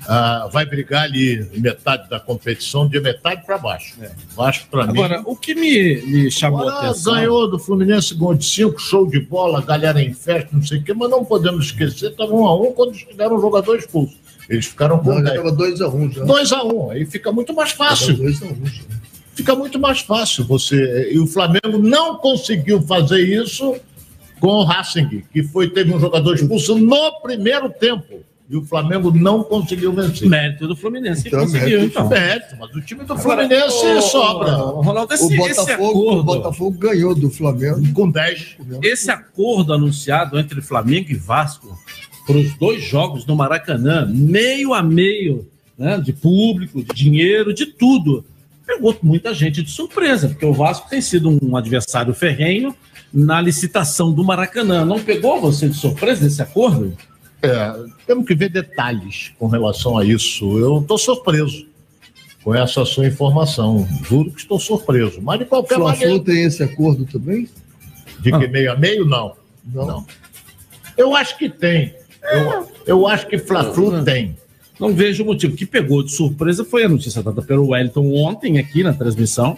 [0.08, 3.96] ah, vai brigar ali metade da competição, de metade para baixo.
[4.32, 4.92] O Vasco, para mim.
[5.00, 7.14] Agora, o que me, me chamou a Agora, atenção.
[7.16, 10.84] ganhou do Fluminense gol de 5, show de bola, galera em festa, não sei o
[10.84, 14.18] quê, mas não podemos esquecer, estava 1 a 1 quando tiveram um jogador expulso.
[14.50, 15.36] Eles ficaram com Não, já 10.
[15.36, 15.56] estava
[15.92, 16.24] 2x1 já.
[16.24, 18.08] 2 a 1 aí fica muito mais fácil.
[18.16, 18.84] Tava 2 a 1 já.
[19.36, 21.10] Fica muito mais fácil você.
[21.12, 23.76] E o Flamengo não conseguiu fazer isso
[24.40, 28.24] com o Racing, que foi, teve um jogador expulso no primeiro tempo.
[28.50, 30.28] E o Flamengo não conseguiu vencer.
[30.30, 32.08] Mérito do Fluminense que Então, conseguiu, mérito- então.
[32.08, 34.52] mérito, mas o time do Agora, Fluminense ô, sobra.
[34.54, 37.82] Ronaldo, esse, o, Botafogo, acordo, o Botafogo ganhou do Flamengo.
[37.94, 38.56] Com 10.
[38.82, 41.78] esse acordo anunciado entre Flamengo e Vasco
[42.26, 45.46] para os dois jogos no Maracanã, meio a meio,
[45.78, 48.24] né, de público, de dinheiro, de tudo,
[48.66, 52.74] pegou muita gente de surpresa, porque o Vasco tem sido um adversário ferrenho
[53.14, 54.84] na licitação do Maracanã.
[54.86, 56.94] Não pegou você de surpresa esse acordo?
[57.48, 60.58] É, temos que ver detalhes com relação a isso.
[60.58, 61.66] Eu estou surpreso
[62.44, 63.88] com essa sua informação.
[64.04, 65.22] Juro que estou surpreso.
[65.22, 66.24] Mas de qualquer Fla-Flu maneira.
[66.24, 67.50] tem esse acordo também?
[68.20, 69.34] De que meio a meio, não.
[69.66, 70.06] Não.
[70.98, 71.94] Eu acho que tem.
[72.24, 74.38] Eu, eu acho que Fla-Flu tem.
[74.80, 75.54] Não vejo motivo.
[75.54, 79.58] O que pegou de surpresa foi a notícia dada pelo Wellington ontem aqui na transmissão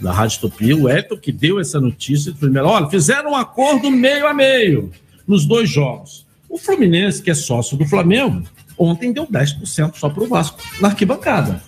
[0.00, 0.76] da Rádio Topia.
[0.76, 2.32] O Wellington que deu essa notícia.
[2.32, 4.90] Primeiro, olha, fizeram um acordo meio a meio
[5.26, 6.26] nos dois jogos.
[6.48, 8.42] O Fluminense, que é sócio do Flamengo,
[8.76, 11.62] ontem deu 10% só para o Vasco na arquibancada.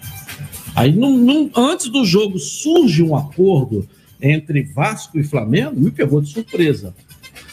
[0.75, 3.87] Aí, num- num- antes do jogo, surge um acordo
[4.23, 6.95] entre Vasco e Flamengo, me pegou de surpresa.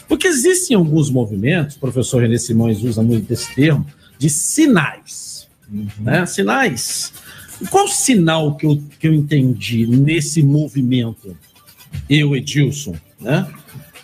[0.08, 3.84] Porque existem alguns movimentos, o professor René Simões usa muito esse termo,
[4.18, 5.48] de sinais.
[6.00, 6.24] Né?
[6.26, 7.12] Sinais.
[7.70, 11.36] Qual o sinal que eu, que eu entendi nesse movimento?
[12.08, 13.46] Eu, Edilson, né?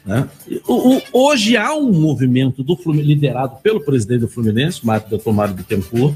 [0.05, 0.28] Né?
[0.66, 5.30] O- o- hoje há um movimento do Fluminense, liderado pelo presidente do Fluminense, Mário Dr.
[5.30, 6.14] Mário Bittencourt,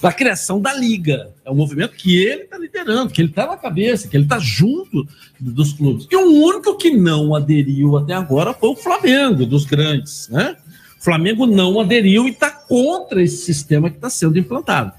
[0.00, 1.30] da criação da Liga.
[1.44, 4.38] É um movimento que ele está liderando, que ele está na cabeça, que ele está
[4.38, 5.06] junto
[5.40, 6.06] dos clubes.
[6.10, 10.28] E o único que não aderiu até agora foi o Flamengo, dos grandes.
[10.28, 10.56] Né?
[11.00, 14.92] O Flamengo não aderiu e está contra esse sistema que está sendo implantado.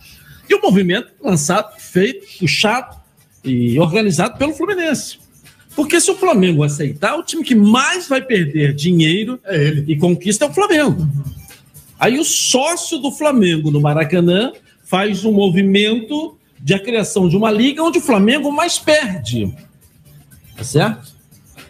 [0.50, 2.98] E o movimento lançado, feito, puxado
[3.46, 5.19] e organizado pelo Fluminense.
[5.80, 9.40] Porque se o Flamengo aceitar, o time que mais vai perder dinheiro
[9.88, 11.08] e conquista é o Flamengo.
[11.98, 14.52] Aí o sócio do Flamengo no Maracanã
[14.84, 19.56] faz um movimento de a criação de uma liga onde o Flamengo mais perde.
[20.58, 21.14] Tá certo?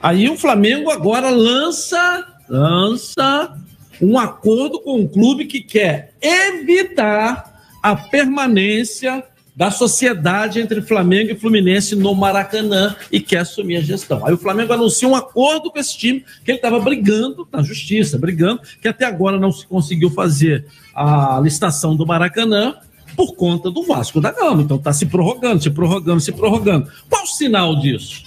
[0.01, 3.55] Aí o Flamengo agora lança, lança
[4.01, 9.24] um acordo com o clube que quer evitar a permanência
[9.60, 14.26] da sociedade entre Flamengo e Fluminense no Maracanã e quer assumir a gestão.
[14.26, 18.18] Aí o Flamengo anuncia um acordo com esse time que ele estava brigando na justiça,
[18.18, 22.78] brigando, que até agora não se conseguiu fazer a licitação do Maracanã
[23.18, 24.62] por conta do Vasco da Gama.
[24.62, 26.89] Então está se prorrogando, se prorrogando, se prorrogando.
[27.10, 28.24] Qual o sinal disso?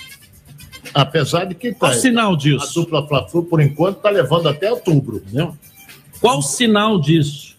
[0.92, 2.78] Apesar de que Qual o sinal disso?
[2.78, 5.16] a dupla Fla-Flu, por enquanto, está levando até outubro.
[5.16, 5.56] Entendeu?
[6.20, 7.51] Qual o sinal disso?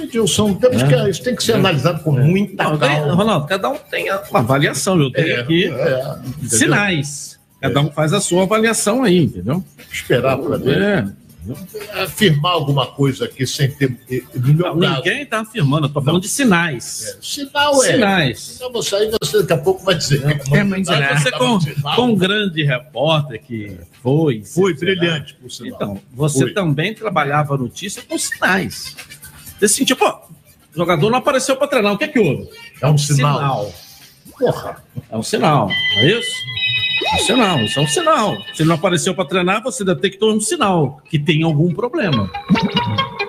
[0.00, 3.14] Edilson, temos que, isso tem que ser analisado com muita Não, calma.
[3.14, 5.00] Ronaldo, cada um tem uma avaliação.
[5.00, 6.16] Eu tenho É, aqui é,
[6.48, 7.38] sinais.
[7.60, 9.62] Cada um faz a sua avaliação aí, entendeu?
[9.90, 10.82] Esperar para ver.
[10.82, 11.22] É.
[12.02, 13.96] Afirmar alguma coisa aqui sem ter.
[14.34, 17.16] Não, ninguém está afirmando, eu estou falando de sinais.
[17.20, 17.92] Sinal é.
[17.92, 18.52] Sinais.
[18.56, 20.22] Então você aí você daqui a pouco vai dizer.
[20.52, 21.58] É, mas você com,
[21.96, 24.42] com um grande repórter que foi.
[24.44, 25.74] Foi brilhante, por sinal.
[25.74, 26.52] Então, você Foi.
[26.52, 28.96] também trabalhava notícia com sinais.
[29.62, 32.48] Você sentia, pô, o jogador não apareceu para treinar, o que é que houve?
[32.80, 33.72] É um sinal.
[34.36, 34.82] Porra.
[35.08, 36.32] É um sinal, não é isso?
[37.06, 38.36] É um sinal, isso é um sinal.
[38.54, 42.28] Se ele não apareceu para treinar, você detectou um sinal que tem algum problema.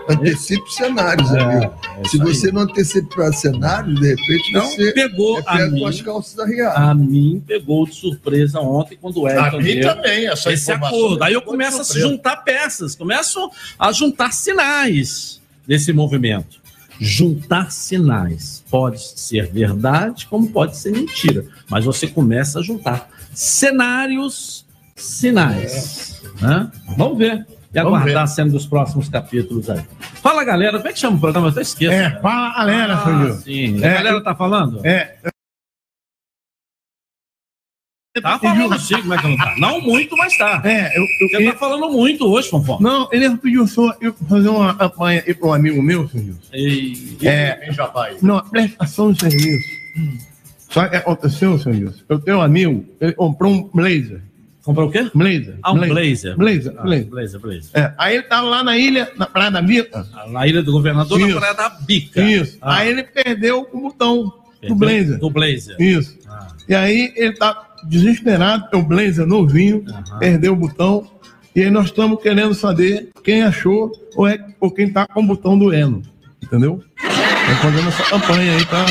[0.09, 1.71] Antecipe cenários, amigo.
[2.07, 5.81] Se você não antecipar cenários, de repente Não você pegou é a mim.
[5.81, 6.77] com as calças arriadas.
[6.79, 10.71] A mim pegou de surpresa ontem quando o Elton A mim deu também, essa esse
[10.71, 11.23] informação acordo.
[11.23, 16.61] Aí eu começo a juntar peças, começo a juntar sinais desse movimento.
[16.99, 24.65] Juntar sinais pode ser verdade, como pode ser mentira, mas você começa a juntar cenários,
[24.95, 26.21] sinais.
[26.41, 26.71] né?
[26.97, 27.45] Vamos ver.
[27.73, 29.81] E Vamos aguardar a cena dos próximos capítulos aí.
[30.21, 30.77] Fala, galera.
[30.77, 31.47] Como é que chama o programa?
[31.47, 31.91] Eu até esqueço.
[31.91, 32.21] É, cara.
[32.21, 33.83] fala, galera, Ah, sim.
[33.83, 34.85] É, a galera tá falando?
[34.85, 35.15] É.
[38.21, 39.55] Tá falando sim, como é que não tá?
[39.57, 40.61] Não muito, mas tá.
[40.63, 42.77] É, eu, eu Você tá falando muito hoje, Fonfon.
[42.79, 46.35] Não, ele pediu só eu fazer uma apanha aí para um amigo meu, senhor.
[46.53, 47.17] E...
[47.23, 48.15] É, vai?
[48.21, 49.67] não, prestação de serviço.
[50.69, 51.91] Sabe o que aconteceu, senhor?
[52.07, 54.21] Eu tenho um amigo, ele comprou um blazer.
[54.63, 55.09] Comprou o quê?
[55.13, 55.57] Blazer.
[55.63, 56.37] Ah, um blazer.
[56.37, 57.05] Blazer, Ah, blazer.
[57.09, 57.69] blazer, blazer.
[57.73, 60.07] É, aí ele tava lá na ilha, na Praia da Bica.
[60.29, 61.29] Na ilha do governador, Isso.
[61.33, 62.21] na praia da Bica.
[62.21, 62.57] Isso.
[62.61, 62.77] Ah.
[62.77, 65.19] Aí ele perdeu o botão Perdeu do blazer.
[65.19, 65.75] Do blazer.
[65.81, 66.17] Isso.
[66.69, 69.83] E aí ele tá desesperado, é o blazer novinho,
[70.19, 71.07] perdeu o botão.
[71.55, 75.27] E aí nós estamos querendo saber quem achou ou, é, ou quem tá com o
[75.27, 76.01] botão doendo.
[76.41, 76.81] Entendeu?
[76.97, 78.85] Estamos fazendo essa campanha aí pra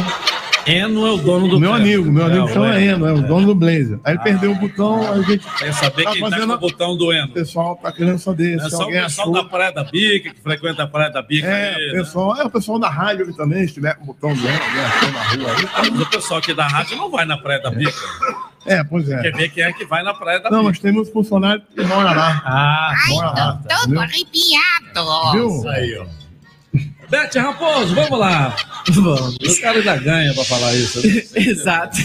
[0.66, 3.46] Eno é o dono do Meu amigo, meu amigo É, chama Eno, é o dono
[3.48, 3.98] do Blazer.
[4.04, 4.22] Aí ele Ah.
[4.22, 5.44] perdeu o botão, a gente.
[5.58, 7.26] Quer saber quem tá com o botão do Eno?
[7.28, 8.58] O pessoal tá querendo saber.
[8.58, 9.32] É se só o pessoal achou.
[9.32, 11.46] da Praia da Bica, que frequenta a Praia da Bica.
[11.48, 11.98] É, aí, o né?
[11.98, 14.58] pessoal, é o pessoal da rádio ali também, se tiver com o botão do Eno,
[15.12, 15.68] na rua aí.
[15.74, 17.92] Ah, mas o pessoal aqui da rádio não vai na Praia da Bica.
[18.64, 19.20] É, pois é.
[19.20, 20.70] Quer ver quem é que vai na Praia da Não, Bica.
[20.70, 22.40] mas tem muitos funcionários que moram lá.
[22.44, 23.60] Ah, mora lá.
[23.68, 24.00] Todo viu?
[24.00, 25.32] arrepiado.
[25.32, 25.68] Viu?
[25.70, 26.06] Aí, ó.
[27.10, 28.56] Bete Raposo, vamos lá.
[28.88, 29.36] Vamos.
[29.36, 31.06] O cara ainda ganha pra falar isso.
[31.06, 31.22] né?
[31.36, 31.98] Exato.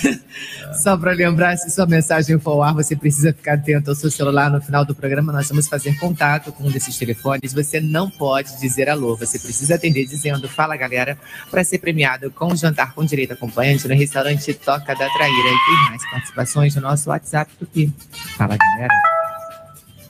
[0.84, 4.12] Só para lembrar, se sua mensagem for ao ar, você precisa ficar atento ao seu
[4.12, 4.52] celular.
[4.52, 7.54] No final do programa, nós vamos fazer contato com um desses telefones.
[7.54, 11.18] Você não pode dizer alô, você precisa atender dizendo fala galera,
[11.50, 15.50] para ser premiado com um jantar com direito a acompanhante no restaurante Toca da Traíra.
[15.50, 17.94] E tem mais participações no nosso WhatsApp do Pi.
[18.38, 18.94] Fala galera.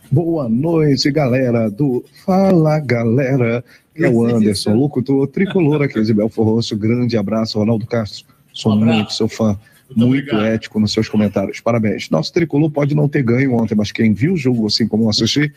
[0.09, 3.63] Boa noite, galera do Fala Galera.
[3.97, 6.75] É o Anderson, locutor tricolor aqui de Belfor Roxo.
[6.77, 8.25] Grande abraço, Ronaldo Castro.
[8.53, 9.57] Sou muito seu fã.
[9.95, 11.59] Muito, ético nos seus comentários.
[11.59, 12.09] Parabéns.
[12.09, 15.09] Nosso tricolor pode não ter ganho ontem, mas quem viu o jogo, assim como eu
[15.09, 15.51] assisti,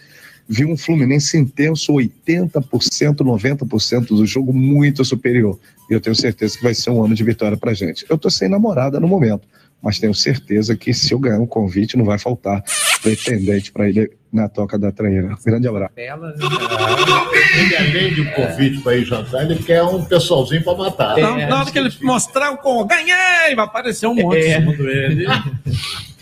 [0.48, 5.58] viu um Fluminense intenso, 80%, 90% do jogo muito superior.
[5.90, 8.06] E eu tenho certeza que vai ser um ano de vitória pra gente.
[8.08, 9.46] Eu tô sem namorada no momento,
[9.82, 12.62] mas tenho certeza que se eu ganhar um convite, não vai faltar
[13.02, 15.36] pretendente para ele na toca da traíra.
[15.44, 15.92] Grande abraço.
[15.96, 21.16] Ele, além de um convite para ir jantar, ele quer um pessoalzinho para matar.
[21.16, 24.54] Na, na hora que ele mostrar o com ganhei, vai aparecer um monte É.
[24.60, 25.26] segundo ele.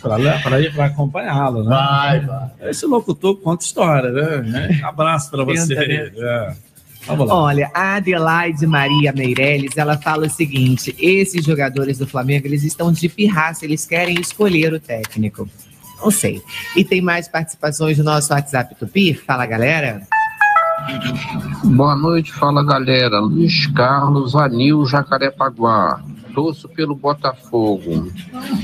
[0.00, 1.70] Pra acompanhá-lo, né?
[1.70, 2.50] Vai, vai.
[2.70, 4.10] Esse locutor conta história,
[4.42, 4.80] né?
[4.84, 5.74] Abraço pra você.
[5.74, 6.12] Né?
[6.16, 6.52] É.
[7.06, 7.34] Vamos lá.
[7.34, 12.92] Olha, a Adelaide Maria Meirelles, ela fala o seguinte: esses jogadores do Flamengo, eles estão
[12.92, 15.48] de pirraça, eles querem escolher o técnico.
[16.00, 16.42] Não sei.
[16.76, 19.14] E tem mais participações no nosso WhatsApp Tupi?
[19.14, 20.02] Fala, galera.
[21.64, 23.18] Boa noite, fala galera.
[23.20, 26.00] Luiz Carlos Anil Jacarepaguá.
[26.34, 28.12] Torço pelo Botafogo.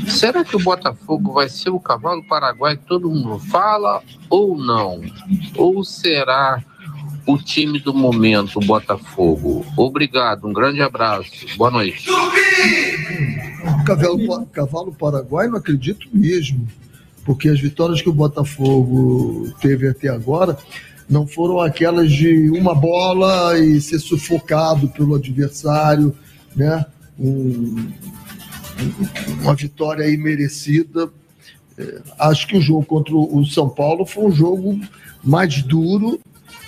[0.06, 5.02] Será que o Botafogo vai ser o cavalo paraguai que todo mundo fala ou não?
[5.56, 6.62] Ou será
[7.26, 9.66] o time do momento, o Botafogo?
[9.76, 11.30] Obrigado, um grande abraço.
[11.56, 12.06] Boa noite.
[13.84, 16.66] Cavalo, cavalo paraguai, não acredito mesmo.
[17.24, 20.56] Porque as vitórias que o Botafogo teve até agora
[21.08, 26.14] não foram aquelas de uma bola e ser sufocado pelo adversário,
[26.56, 26.84] né?
[27.18, 27.90] Um-
[28.80, 31.10] um- uma vitória aí merecida.
[31.78, 34.80] É, acho que o jogo contra o São Paulo foi um jogo
[35.22, 36.20] mais duro,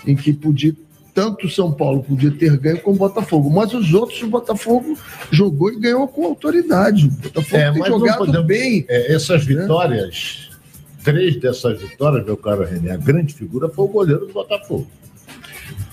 [0.06, 0.74] em que podia
[1.14, 4.98] tanto o São Paulo podia ter ganho como o Botafogo, mas os outros o Botafogo
[5.30, 7.06] jogou e ganhou com autoridade.
[7.06, 8.84] O Botafogo É, tem jogado podemos- bem.
[8.86, 10.45] É, essas vitórias,
[11.06, 14.90] três dessas vitórias, meu caro René, a grande figura foi o goleiro do Botafogo.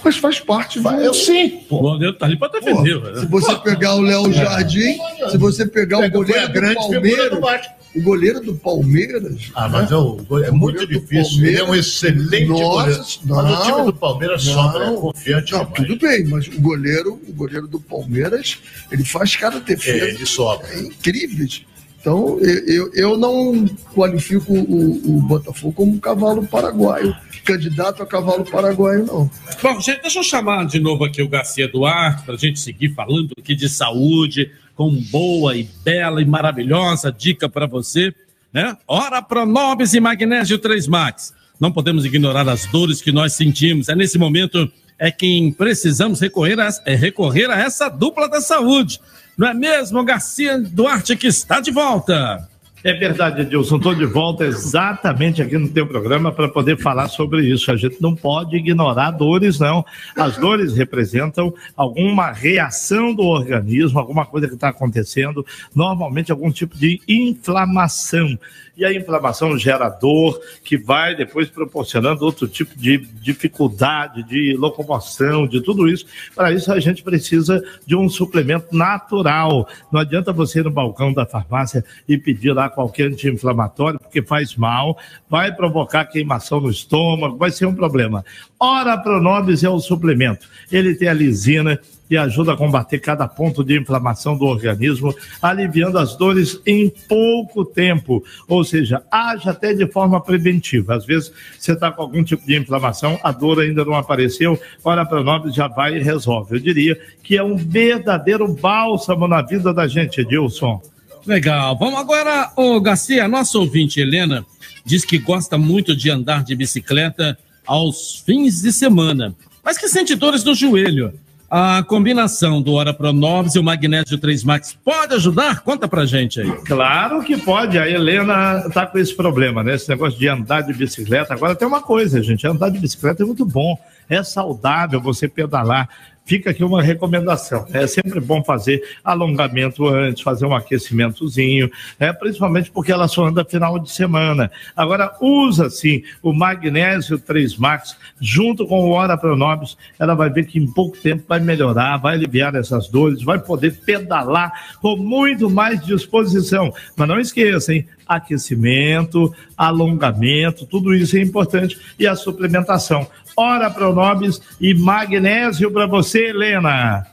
[0.04, 0.90] Mas faz parte do.
[0.90, 1.62] Eu sim.
[1.70, 2.96] O goleiro tá ali pra defender.
[3.00, 3.20] Pô, velho.
[3.20, 4.98] se você pegar o Léo Jardim,
[5.30, 9.52] se você pegar o Pega- goleiro grande Palmeiras, o goleiro do Palmeiras.
[9.56, 11.46] Ah, mas é, o é muito difícil.
[11.46, 13.04] Ele é um excelente Nossa, goleiro.
[13.26, 14.54] Mas o time não, do Palmeiras não.
[14.54, 15.76] sobra, é confiante Não, demais.
[15.88, 18.58] tudo bem, mas o goleiro, o goleiro do Palmeiras,
[18.92, 20.06] ele faz cada defesa.
[20.06, 20.68] É, ele sobra.
[20.68, 21.66] É incríveis.
[22.04, 29.06] Então, eu, eu, não qualifico o, o Botafogo como cavalo paraguaio, candidato a cavalo paraguaio,
[29.06, 29.32] não.
[29.62, 32.90] Bom, gente, deixa eu chamar de novo aqui o Garcia Duarte para a gente seguir
[32.90, 38.14] falando aqui de saúde, com boa e bela e maravilhosa dica para você,
[38.52, 38.76] né?
[38.86, 41.34] Ora Pronobis e Magnésio 3 Max.
[41.58, 43.88] Não podemos ignorar as dores que nós sentimos.
[43.88, 49.00] É nesse momento é quem precisamos recorrer a, é recorrer a essa dupla da saúde.
[49.38, 52.48] Não é mesmo, Garcia Duarte, que está de volta?
[52.84, 53.78] É verdade, Edilson.
[53.78, 57.72] Estou de volta exatamente aqui no teu programa para poder falar sobre isso.
[57.72, 59.86] A gente não pode ignorar dores, não.
[60.18, 66.78] As dores representam alguma reação do organismo, alguma coisa que está acontecendo, normalmente algum tipo
[66.78, 68.38] de inflamação.
[68.76, 75.48] E a inflamação gera dor, que vai depois proporcionando outro tipo de dificuldade de locomoção,
[75.48, 76.08] de tudo isso.
[76.36, 79.70] Para isso, a gente precisa de um suplemento natural.
[79.92, 84.56] Não adianta você ir no balcão da farmácia e pedir lá qualquer anti-inflamatório, porque faz
[84.56, 84.98] mal,
[85.30, 88.26] vai provocar queimação no estômago, vai ser um problema.
[88.60, 90.48] Ora Pronobis é o suplemento.
[90.72, 95.98] Ele tem a lisina que ajuda a combater cada ponto de inflamação do organismo, aliviando
[95.98, 98.24] as dores em pouco tempo.
[98.48, 100.96] Ou seja, age até de forma preventiva.
[100.96, 105.06] Às vezes você está com algum tipo de inflamação, a dor ainda não apareceu, ora
[105.06, 106.56] Pronobis já vai e resolve.
[106.56, 110.93] Eu diria que é um verdadeiro bálsamo na vida da gente, Edilson.
[111.26, 111.78] Legal.
[111.78, 114.46] Vamos agora, ô Garcia, nossa ouvinte Helena
[114.86, 120.16] diz que gosta muito de andar de bicicleta aos fins de semana, mas que sente
[120.16, 121.14] dores no joelho.
[121.56, 125.60] A combinação do Ora Pronobis e o Magnésio 3 Max pode ajudar?
[125.60, 126.52] Conta pra gente aí.
[126.66, 127.78] Claro que pode.
[127.78, 129.76] A Helena tá com esse problema, né?
[129.76, 131.36] Esse negócio de andar de bicicleta.
[131.36, 132.48] Agora tem uma coisa, gente.
[132.48, 133.78] Andar de bicicleta é muito bom.
[134.10, 135.88] É saudável você pedalar.
[136.26, 137.66] Fica aqui uma recomendação.
[137.74, 141.70] É sempre bom fazer alongamento antes, fazer um aquecimentozinho,
[142.00, 144.50] é, principalmente porque ela só anda final de semana.
[144.74, 149.76] Agora, usa sim o magnésio 3 Max junto com o Ora Pronobis.
[150.00, 153.74] Ela vai ver que em pouco tempo vai melhorar, vai aliviar essas dores, vai poder
[153.86, 156.74] pedalar com muito mais disposição.
[156.96, 157.86] Mas não esqueça, hein?
[158.08, 161.78] Aquecimento, alongamento, tudo isso é importante.
[162.00, 163.08] E a suplementação.
[163.36, 167.08] Ora Pronobis e magnésio para você, Helena.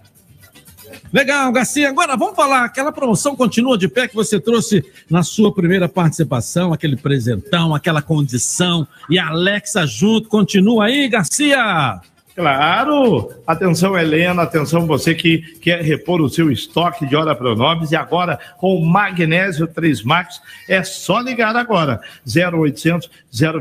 [1.12, 1.88] Legal, Garcia.
[1.88, 2.64] Agora vamos falar.
[2.64, 8.00] Aquela promoção continua de pé que você trouxe na sua primeira participação, aquele presentão, aquela
[8.00, 10.28] condição e Alexa junto.
[10.28, 12.00] Continua aí, Garcia.
[12.34, 13.32] Claro!
[13.46, 18.38] Atenção, Helena, atenção você que quer repor o seu estoque de Hora Pronobis e agora
[18.56, 22.00] com Magnésio 3 Max é só ligar agora.
[22.24, 23.10] 0800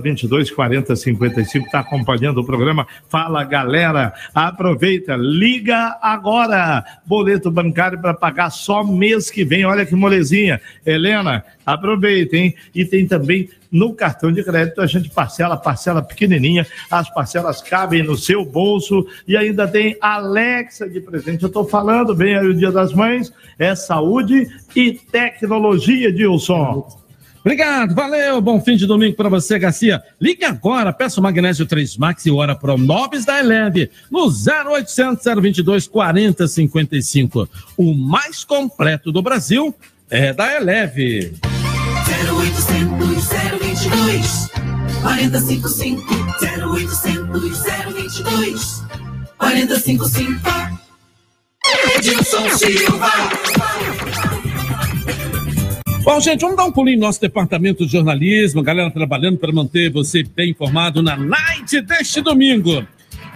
[0.01, 4.13] 022 4055 está acompanhando o programa Fala Galera.
[4.33, 6.83] Aproveita, liga agora.
[7.05, 9.65] Boleto bancário para pagar só mês que vem.
[9.65, 10.61] Olha que molezinha.
[10.85, 12.55] Helena, aproveita, hein?
[12.73, 18.03] E tem também no cartão de crédito a gente parcela, parcela pequenininha, as parcelas cabem
[18.03, 21.43] no seu bolso e ainda tem Alexa de presente.
[21.43, 26.99] Eu estou falando bem aí o Dia das Mães, é saúde e tecnologia, Dilson.
[27.41, 30.03] Obrigado, valeu, bom fim de domingo para você, Garcia.
[30.19, 35.23] Ligue agora, peça o Magnésio 3 Max e hora Pro Nobis da Eleve no 0800
[35.41, 37.47] 022 4055.
[37.77, 39.73] O mais completo do Brasil
[40.09, 41.33] é da Eleve.
[42.09, 43.08] 0800
[44.19, 44.49] 022
[45.01, 46.03] 455
[46.41, 47.63] 0800
[47.93, 48.83] 022
[49.37, 50.79] 455
[51.95, 53.11] Edilson Silva
[56.03, 59.91] Bom, gente, vamos dar um pulinho no nosso departamento de jornalismo, galera trabalhando para manter
[59.91, 62.85] você bem informado na night deste domingo.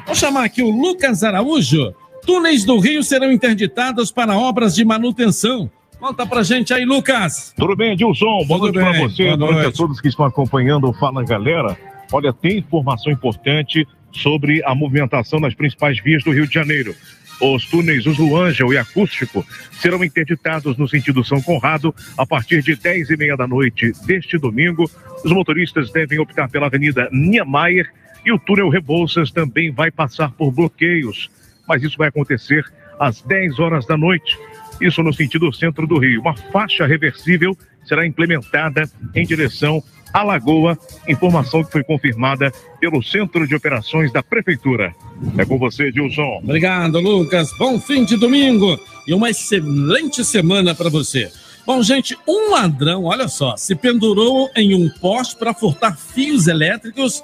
[0.05, 1.93] Vou chamar aqui o Lucas Araújo.
[2.25, 5.69] Túneis do Rio serão interditados para obras de manutenção.
[6.03, 7.53] Conta pra gente aí, Lucas.
[7.55, 8.43] Tudo bem, Edilson?
[8.45, 9.77] Boa Tudo noite para bem, você, boa boa noite a noite.
[9.77, 11.77] todos que estão acompanhando o Fala Galera.
[12.11, 16.93] Olha, tem informação importante sobre a movimentação nas principais vias do Rio de Janeiro.
[17.39, 22.75] Os túneis Uso Ângel e Acústico serão interditados no sentido São Conrado a partir de
[22.75, 24.91] 10 e meia da noite deste domingo.
[25.23, 27.89] Os motoristas devem optar pela Avenida Niemeyer
[28.25, 31.31] e o túnel Rebouças também vai passar por bloqueios.
[31.65, 32.65] Mas isso vai acontecer
[32.99, 34.37] às 10 horas da noite.
[34.81, 36.21] Isso no sentido centro do Rio.
[36.21, 43.47] Uma faixa reversível será implementada em direção à Lagoa, informação que foi confirmada pelo Centro
[43.47, 44.93] de Operações da Prefeitura.
[45.37, 46.41] É com você, Dilson.
[46.43, 47.49] Obrigado, Lucas.
[47.57, 51.31] Bom fim de domingo e uma excelente semana para você.
[51.65, 57.23] Bom, gente, um ladrão, olha só, se pendurou em um poste para furtar fios elétricos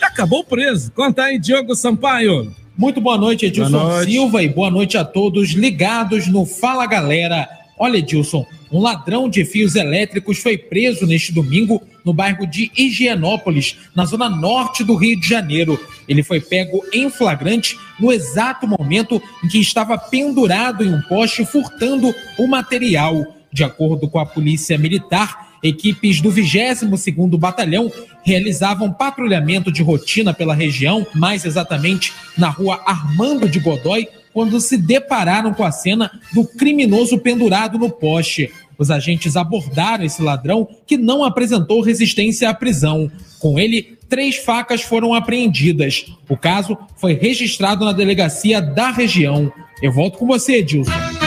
[0.00, 0.92] e acabou preso.
[0.92, 2.61] Conta aí, Diogo Sampaio.
[2.76, 4.10] Muito boa noite, Edilson Boa noite.
[4.10, 7.46] Silva, e boa noite a todos ligados no Fala Galera.
[7.78, 13.76] Olha, Edilson, um ladrão de fios elétricos foi preso neste domingo no bairro de Higienópolis,
[13.94, 15.78] na zona norte do Rio de Janeiro.
[16.08, 21.44] Ele foi pego em flagrante no exato momento em que estava pendurado em um poste
[21.44, 23.36] furtando o material.
[23.52, 27.90] De acordo com a Polícia Militar, equipes do 22º Batalhão
[28.24, 34.76] realizavam patrulhamento de rotina pela região, mais exatamente na rua Armando de Godói, quando se
[34.76, 38.50] depararam com a cena do criminoso pendurado no poste.
[38.78, 43.10] Os agentes abordaram esse ladrão que não apresentou resistência à prisão.
[43.38, 46.06] Com ele, três facas foram apreendidas.
[46.28, 49.52] O caso foi registrado na delegacia da região.
[49.82, 51.21] Eu volto com você, Edilson.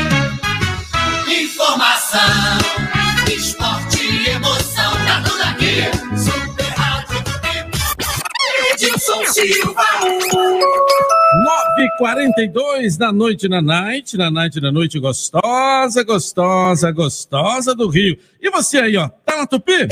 [12.00, 18.18] 9h42 da noite na night, na night da noite gostosa, gostosa, gostosa do Rio.
[18.42, 19.90] E você aí, ó, tá na Tupi?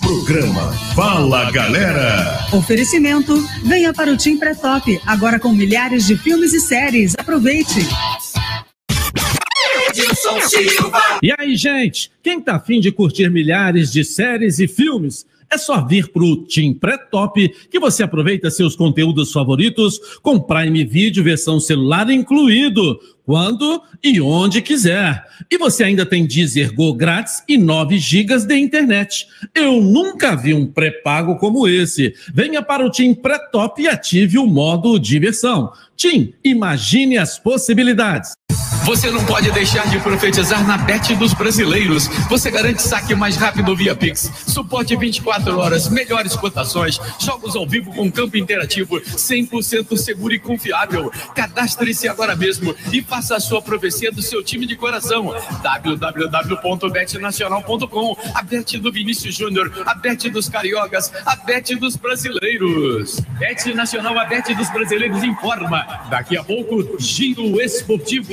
[0.00, 2.38] Programa Fala Galera.
[2.52, 3.34] Oferecimento.
[3.64, 7.16] Venha para o Tim Pré-Top, agora com milhares de filmes e séries.
[7.18, 7.80] Aproveite.
[9.88, 11.18] Edilson Silva.
[11.20, 15.26] E aí, gente, quem tá afim de curtir milhares de séries e filmes?
[15.50, 21.24] É só vir pro Team Pré-Top que você aproveita seus conteúdos favoritos com Prime Video
[21.24, 23.00] versão celular incluído.
[23.28, 25.22] Quando e onde quiser.
[25.50, 29.26] E você ainda tem Deezer Go grátis e 9 gigas de internet.
[29.54, 32.14] Eu nunca vi um pré-pago como esse.
[32.32, 35.70] Venha para o Tim Pré-Top e ative o modo diversão.
[35.94, 38.32] Tim, imagine as possibilidades.
[38.88, 42.08] Você não pode deixar de profetizar na Bet dos brasileiros.
[42.30, 44.32] Você garante saque mais rápido via Pix.
[44.46, 51.12] Suporte 24 horas, melhores cotações, jogos ao vivo com campo interativo, 100% seguro e confiável.
[51.34, 55.34] Cadastre-se agora mesmo e faça a sua profecia do seu time de coração.
[55.60, 63.20] www.betnacional.com A Bet do Vinícius Júnior, a Bet dos cariocas, a Bet dos brasileiros.
[63.38, 65.84] Bet Nacional, a Bet dos brasileiros informa.
[66.08, 68.32] Daqui a pouco, Giro Esportivo.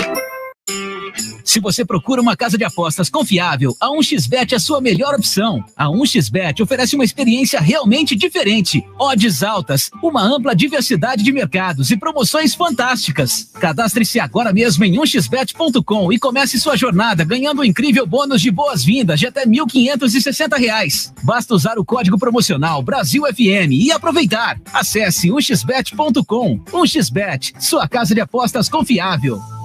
[1.43, 5.63] Se você procura uma casa de apostas confiável, a 1xBet é a sua melhor opção.
[5.75, 8.83] A 1xBet oferece uma experiência realmente diferente.
[8.99, 13.49] Odds altas, uma ampla diversidade de mercados e promoções fantásticas.
[13.59, 19.19] Cadastre-se agora mesmo em 1xBet.com e comece sua jornada ganhando um incrível bônus de boas-vindas
[19.19, 21.13] de até 1.560 reais.
[21.23, 24.59] Basta usar o código promocional BrasilFM e aproveitar.
[24.73, 26.59] Acesse 1xBet.com.
[26.59, 29.60] 1xBet, sua casa de apostas confiável.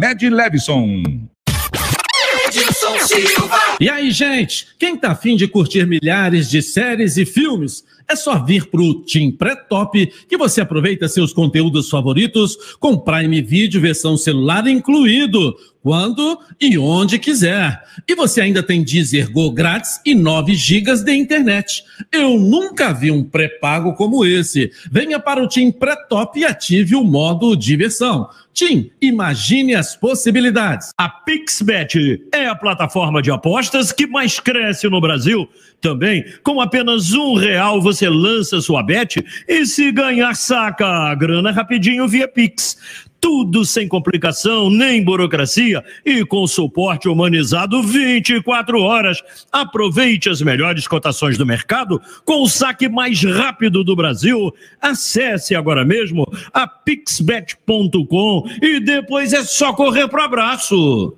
[2.48, 3.58] Did you Edilson Silva.
[3.80, 8.44] E aí, gente, quem tá afim de curtir milhares de séries e filmes, é só
[8.44, 14.66] vir pro Team Pré-Top que você aproveita seus conteúdos favoritos com Prime Video versão celular
[14.68, 17.82] incluído, quando e onde quiser.
[18.08, 21.84] E você ainda tem Deezer Go grátis e 9 gigas de internet.
[22.12, 24.72] Eu nunca vi um pré-pago como esse.
[24.92, 28.30] Venha para o Team Pré-Top e ative o modo diversão.
[28.54, 30.90] Tim, imagine as possibilidades.
[30.98, 35.48] A PixBet é a plataforma de apostas que mais cresce no Brasil.
[35.80, 41.50] Também, com apenas um real, você lança sua bet e se ganhar, saca a grana
[41.50, 42.78] rapidinho via Pix.
[43.22, 49.24] Tudo sem complicação, nem burocracia e com suporte humanizado 24 horas.
[49.50, 54.54] Aproveite as melhores cotações do mercado com o saque mais rápido do Brasil.
[54.82, 61.18] Acesse agora mesmo a pixbet.com e depois é só correr pro abraço.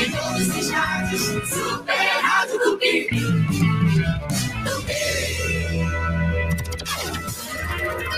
[0.01, 3.11] Em todos os rádios, Super Rádio do Rio.
[4.65, 5.85] Do Rio.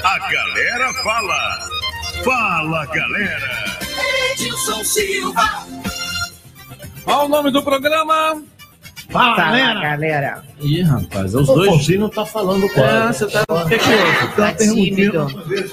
[0.05, 1.67] A galera fala.
[2.25, 3.77] Fala galera.
[4.33, 5.67] Edilson Silva.
[7.05, 8.43] Qual o nome do programa?
[9.11, 9.37] Fala,
[9.81, 10.43] galera.
[10.61, 11.71] Ih, rapaz, é os O dois.
[11.71, 13.45] Fonzinho não tá falando com É, você tá.
[13.49, 14.37] O que que houve?
[14.37, 15.27] Tá tímido.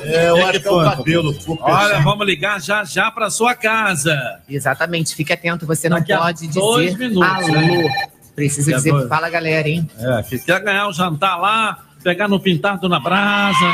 [0.03, 1.35] É, eu O acho que é o cabelo.
[1.61, 4.15] Olha, vamos ligar já já para sua casa.
[4.47, 7.53] Exatamente, fique atento, você não Daqui pode dois dizer minutos, alô.
[7.53, 8.07] né?
[8.35, 9.07] Precisa dizer dois.
[9.09, 9.89] fala galera, hein?
[9.97, 13.71] É, que quer ganhar o jantar lá, pegar no pintado na brasa.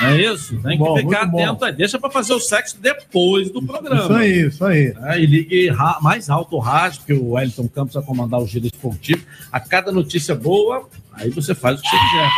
[0.00, 0.56] Não é isso?
[0.62, 1.72] Tem que Bom, ficar atento aí.
[1.72, 4.02] Deixa pra fazer o sexo depois do programa.
[4.02, 4.94] Isso aí, isso aí.
[5.04, 8.66] É, e ligue mais alto o rádio, que o Wellington Campos vai comandar o giro
[8.66, 9.24] esportivo.
[9.50, 12.28] A cada notícia boa, aí você faz o que você quiser.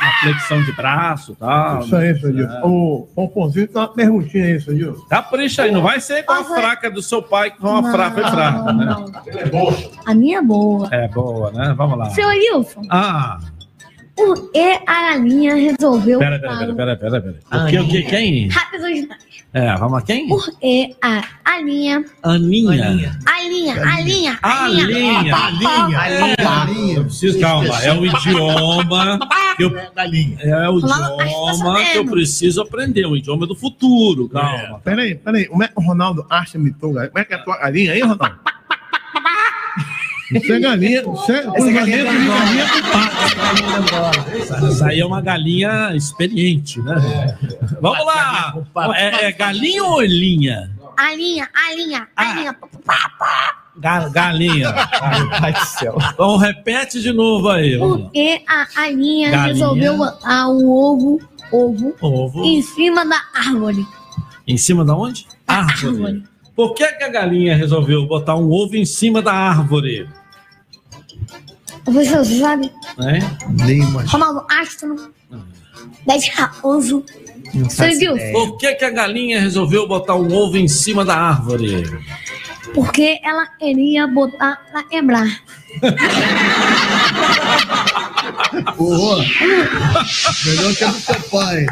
[0.00, 1.80] Tem Uma flexão de braço e tal.
[1.80, 2.60] Isso aí, seu Gilson.
[2.62, 5.04] O Pomponzinho tem uma perguntinha aí, seu Gilson.
[5.06, 8.22] Capricha aí, não vai ser igual a fraca do seu pai, que foi uma fraca,
[8.22, 8.96] foi fraca, né?
[10.06, 10.88] A minha é boa.
[10.90, 11.74] É boa, né?
[11.76, 12.10] Vamos lá.
[12.10, 13.38] Seu Wilson, Ah,
[14.16, 16.18] por que a galinha resolveu.
[16.18, 17.64] pera, pera, pera, pera, pera, pera.
[17.64, 18.48] O que, o que, quem?
[18.48, 19.26] Rápido demais.
[19.52, 20.28] É, vamos lá, quem?
[20.28, 22.04] Por que a Alinha.
[22.22, 23.18] Aninha.
[23.26, 25.36] Alinha, Alinha, Alinha.
[26.42, 26.96] Alinha.
[26.96, 29.18] Eu preciso, calma, é o idioma
[29.58, 29.72] eu,
[30.40, 34.80] é o idioma que eu preciso aprender, o idioma do futuro, calma.
[34.84, 35.46] Peraí, peraí.
[35.46, 37.08] Como é que o Ronaldo acha galinha?
[37.08, 38.45] Como é que é a tua galinha aí, Ronaldo?
[40.32, 44.66] Você é galinha, você é Essa galinha cruzamento de galinha com pato.
[44.66, 47.36] Essa aí é uma galinha experiente, né?
[47.80, 48.54] Vamos lá!
[48.96, 50.70] É, é galinha ou linha?
[50.96, 52.56] Alinha, Alinha, Alinha.
[53.78, 54.74] Ga- galinha.
[55.42, 55.96] Ai, do céu.
[56.12, 57.76] Então repete de novo aí.
[57.76, 58.04] vamos lá.
[58.04, 59.52] Por que a Alinha Galinha.
[59.52, 61.20] resolveu botar o ovo,
[61.52, 62.44] ovo, Ovo.
[62.44, 63.86] em cima da árvore?
[64.48, 65.26] Em cima da onde?
[65.46, 66.22] Árvore.
[66.56, 70.08] Por que, que a galinha resolveu botar um ovo em cima da árvore?
[71.84, 72.72] Você sabe?
[72.96, 73.18] Né?
[73.50, 74.10] Nem mais.
[74.10, 75.12] Ronaldo Astro.
[76.06, 77.04] Dez Raposo.
[77.68, 81.84] Seu Wilson, Por que, que a galinha resolveu botar um ovo em cima da árvore?
[82.76, 85.26] Porque ela queria botar pra quebrar.
[88.76, 89.24] Porra.
[90.44, 91.64] Melhor que a do seu pai.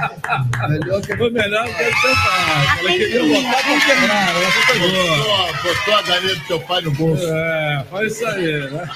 [0.68, 2.78] Melhor que Foi melhor que a do seu pai.
[2.78, 4.28] Ela queria botar pra quebrar.
[4.30, 7.22] Ela Botou, botou a galinha do teu pai no bolso.
[7.26, 8.88] É, foi isso aí, né?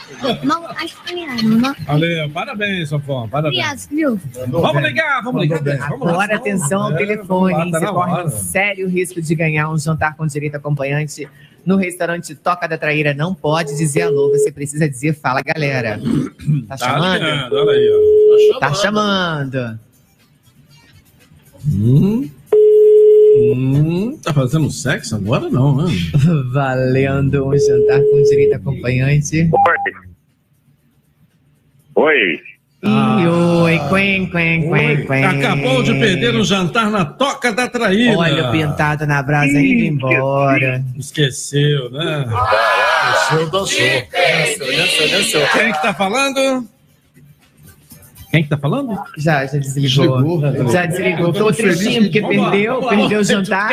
[0.43, 1.15] Não, acho que
[1.45, 1.75] não.
[1.87, 3.63] Valeu, parabéns, Sofão, parabéns.
[3.63, 4.19] Obrigado, viu?
[4.49, 5.61] Vamos ligar, vamos ligar.
[5.91, 6.09] Vamos.
[6.09, 9.77] Agora, atenção ao É, telefone, tá Você na corre um sério risco de ganhar um
[9.79, 11.29] jantar com direito acompanhante
[11.69, 13.13] no restaurante Toca da Traíra.
[13.13, 16.01] Não pode dizer alô, você precisa dizer fala, galera.
[16.67, 17.23] Tá Tá chamando?
[17.23, 18.59] ligando, olha aí, ó.
[18.59, 19.79] Tá chamando.
[21.71, 22.31] Hum,
[23.37, 25.93] hum, tá fazendo sexo agora não, né?
[26.55, 29.51] Valendo um jantar com direito acompanhante.
[31.95, 32.41] Oi.
[32.81, 35.25] Ih, oi, quen, quen, quen, quen.
[35.25, 38.17] Acabou de perder um jantar na Toca da Traíra.
[38.17, 40.85] Olha o pintado na brasa indo embora.
[40.97, 42.25] Esqueceu, né?
[43.11, 43.51] Esqueceu,
[45.11, 45.47] dançou.
[45.53, 46.69] Quem que tá falando?
[48.31, 48.95] Quem que tá falando?
[49.17, 50.41] Já, já desligou.
[50.71, 51.33] Já desligou.
[51.33, 53.71] Tô tristinho porque perdeu, perdeu o jantar.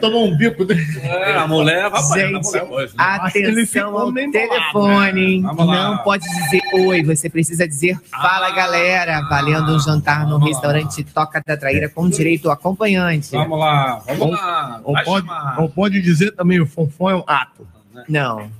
[0.00, 0.84] Tomou um bico dele.
[1.02, 2.94] É, a mulher vai Gente, na mulher hoje.
[2.96, 3.04] né?
[3.04, 5.20] atenção ao telefone.
[5.36, 5.42] hein?
[5.42, 5.90] Vamos lá.
[5.90, 11.42] Não pode dizer oi, você precisa dizer fala galera, valendo um jantar no restaurante Toca
[11.46, 13.30] da Traíra com direito ao acompanhante.
[13.32, 14.80] Vamos lá, vamos Ou- lá.
[14.84, 15.26] Ou pode,
[15.58, 17.66] ou pode dizer também, o fonfon é um ato.
[18.08, 18.50] Não.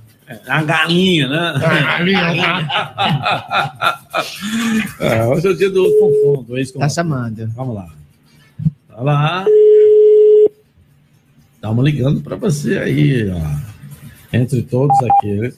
[0.47, 1.53] A galinha, né?
[1.55, 2.31] A galinha é
[4.99, 7.47] um É, hoje é o dia do fonfon, do ex Tá chamando.
[7.55, 7.87] Vamos lá.
[8.87, 9.45] Tá lá.
[11.55, 13.41] Estamos ligando para você aí, ó.
[14.35, 15.53] Entre todos aqui.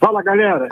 [0.00, 0.68] Fala, galera.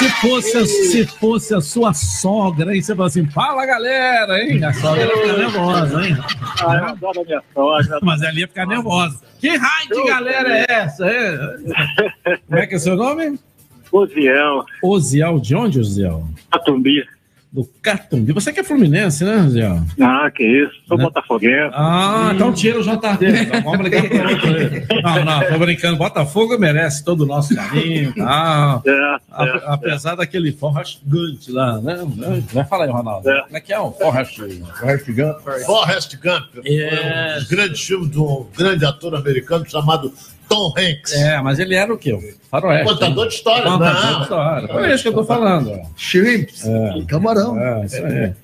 [0.00, 4.64] Se fosse, a, se fosse a sua sogra, aí você fala assim, fala galera, hein?
[4.64, 6.16] A sogra ia ficar nervosa, hein?
[6.64, 7.98] Ah, eu adoro a minha sogra.
[8.02, 9.20] Mas ela ia ficar nervosa.
[9.38, 11.04] Que raio de galera é essa?
[12.46, 13.38] Como é que é seu nome?
[13.92, 14.64] Oziel.
[14.82, 16.26] Oziel, de onde, Oziel?
[16.50, 17.04] Catumbi.
[17.52, 18.32] Do Catumbi.
[18.32, 19.82] Você que é fluminense, né, Oziel?
[20.00, 20.72] Ah, que isso.
[20.86, 21.02] Sou Né?
[21.02, 21.72] botafoguense.
[21.74, 23.40] Ah, então tira o dele.
[23.40, 25.02] Então vamos ligar para outro.
[25.02, 25.96] Não, não, tô brincando.
[25.96, 28.14] Botafogo merece todo o nosso carinho.
[28.14, 28.80] Tá?
[29.32, 31.98] É, Apesar daquele Forrest Gump lá, né?
[32.52, 33.28] Vai falar aí, Ronaldo.
[33.44, 34.36] Como é que é o Forrest
[34.78, 35.40] Forrest Gump?
[35.64, 36.64] Forrest Gump.
[36.64, 37.38] É.
[37.40, 40.12] Um grande filme de um grande ator americano chamado
[40.50, 41.12] Tom Hanks.
[41.12, 42.12] É, mas ele era o quê?
[42.12, 42.20] O
[42.50, 42.84] Faroeste.
[42.92, 43.62] Contador de história.
[43.62, 44.16] Contador Não.
[44.16, 44.68] de história.
[44.68, 45.80] Por isso que eu tô falando.
[45.96, 46.66] Shrimps.
[46.66, 47.04] É.
[47.06, 47.56] Camarão.
[47.56, 48.34] É, isso aí.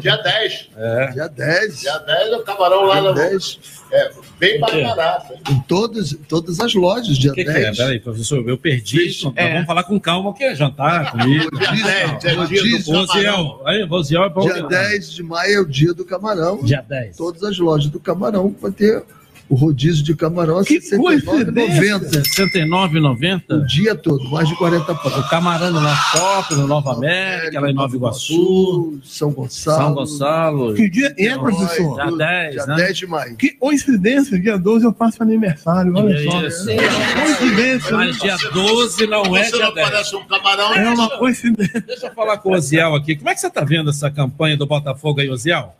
[0.00, 0.68] Dia 10.
[0.76, 1.06] É.
[1.12, 1.80] Dia 10.
[1.80, 3.14] Dia 10 é o camarão lá Dia no.
[3.14, 3.58] 10.
[3.90, 5.32] É, bem barato.
[5.50, 7.54] Em todas, todas as lojas, dia O que, que é?
[7.54, 7.76] 10.
[7.78, 9.06] Peraí, professor, eu perdi.
[9.24, 11.48] Nós Vamos falar com calma, o que é jantar, comida.
[11.50, 13.06] Dia 10, é dia do Voziel.
[13.06, 13.60] camarão.
[13.64, 14.42] Aí, Voziel é bom.
[14.42, 16.62] Dia 10 de maio é o dia do camarão.
[16.62, 17.16] Dia 10.
[17.16, 19.02] Todas as lojas do camarão vai ter
[19.48, 22.22] O rodízio de camarão é Que 69,90.
[22.36, 23.42] 69,90?
[23.50, 25.16] O dia todo, mais de 40 pratos.
[25.24, 29.78] O camarão no Norte Top, no Nova América, lá em Nova Iguaçu, São Gonçalo.
[29.78, 30.74] São Gonçalo.
[30.74, 31.94] Que dia é, professor?
[31.94, 32.76] Dia 10, Dia né?
[32.76, 33.36] 10 de maio.
[33.36, 36.46] Que coincidência, dia 12 eu faço aniversário, olha É só.
[36.46, 36.66] isso.
[36.66, 37.96] Coincidência.
[37.96, 38.04] né?
[38.06, 39.88] Mas dia 12 não é Você dia não 10.
[39.88, 40.74] parece um camarão.
[40.74, 41.80] É uma coincidência.
[41.86, 43.16] Deixa eu falar com o Oziel aqui.
[43.16, 45.74] Como é que você está vendo essa campanha do Botafogo aí, Oziel?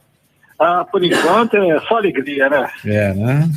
[0.59, 2.68] Ah, por enquanto é só alegria, né?
[2.85, 3.48] É, né?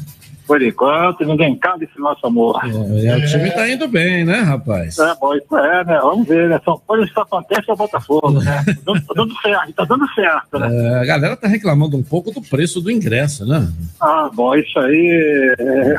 [0.48, 2.60] Por enquanto, ninguém cabe esse nosso amor.
[2.66, 5.00] É, o time tá indo bem, né, rapaz?
[5.00, 5.98] É, bom, isso é, né?
[6.02, 6.60] Vamos ver, né?
[6.66, 8.64] São coisas que só acontecem no Botafogo, né?
[8.68, 10.70] Tá dando, tá dando certo, tá dando certo, né?
[10.76, 13.66] É, a galera tá reclamando um pouco do preço do ingresso, né?
[14.02, 15.96] Ah, bom, isso aí é,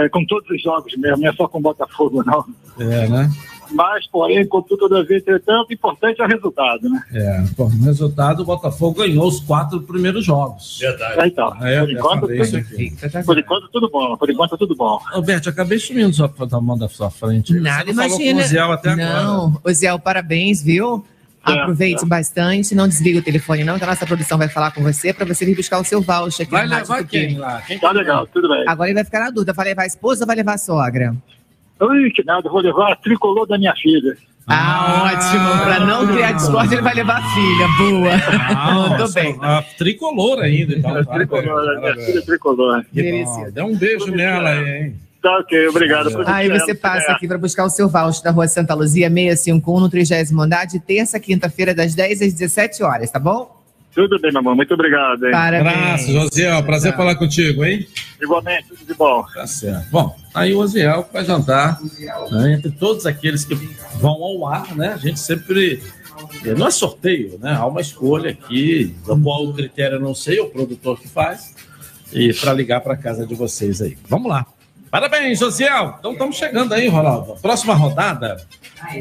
[0.00, 2.44] é- é com todos os jogos mesmo, não é só com o Botafogo, não.
[2.78, 3.30] É, né?
[3.72, 7.02] Mas, porém, contudo, todavia, entretanto, o importante é o resultado, né?
[7.12, 10.78] É, pô, no resultado, o Botafogo ganhou os quatro primeiros jogos.
[10.80, 11.20] Verdade.
[11.20, 12.92] É, então, É, por enquanto, aqui.
[13.24, 14.16] por enquanto, tudo bom.
[14.16, 14.98] Por enquanto, tudo bom.
[15.12, 17.52] Alberto, acabei sumindo só da mão da sua frente.
[17.54, 18.40] Nada, Você não falou com imagina.
[18.42, 19.22] o Ziel até agora.
[19.22, 21.04] Não, Oziel, parabéns, viu?
[21.46, 22.06] É, Aproveite é.
[22.06, 25.26] bastante, não desliga o telefone não, que a nossa produção vai falar com você para
[25.26, 27.60] você vir buscar o seu voucher aqui Vai na levar quem lá?
[27.60, 28.64] Quem Tá legal, tudo bem.
[28.66, 31.14] Agora ele vai ficar na dúvida, vai levar a esposa ou vai levar a sogra?
[31.80, 34.16] Ui, que nada, eu vou levar a tricolor da minha filha.
[34.46, 35.64] Ah, ótimo.
[35.64, 37.68] Para não criar discórdia, ele vai levar a filha.
[37.78, 38.10] Boa.
[38.56, 39.36] Ah, Mandou bem.
[39.40, 41.04] A tricolor ainda, então.
[41.04, 42.84] tricolor, minha filha é tricolor.
[43.52, 44.94] Dá um beijo nela aí, hein?
[45.22, 46.12] Tá ok, obrigado.
[46.12, 47.14] por Aí tudo você passa é.
[47.14, 50.78] aqui para buscar o seu voucher da rua Santa Luzia 651 no 30 andar de
[50.78, 53.63] terça, a quinta-feira, das 10 às 17 horas, tá bom?
[53.94, 55.24] Tudo bem, meu amor, muito obrigado.
[55.24, 55.30] Hein?
[55.30, 55.76] Parabéns.
[55.76, 56.62] Abraço, Josiel.
[56.64, 57.86] Prazer falar contigo, hein?
[58.20, 59.24] Igualmente, tudo de bom.
[59.32, 59.88] Tá certo.
[59.90, 61.78] Bom, aí o Oziel vai jantar
[62.30, 63.54] né, entre todos aqueles que
[64.00, 64.94] vão ao ar, né?
[64.94, 65.80] A gente sempre.
[66.56, 67.54] Não é sorteio, né?
[67.54, 71.08] Há uma escolha aqui, do qual o critério eu não sei, é o produtor que
[71.08, 71.54] faz,
[72.12, 73.96] e para ligar para casa de vocês aí.
[74.08, 74.46] Vamos lá.
[74.90, 75.96] Parabéns, Josiel.
[75.98, 77.36] Então estamos chegando aí, Ronaldo.
[77.42, 78.44] Próxima rodada,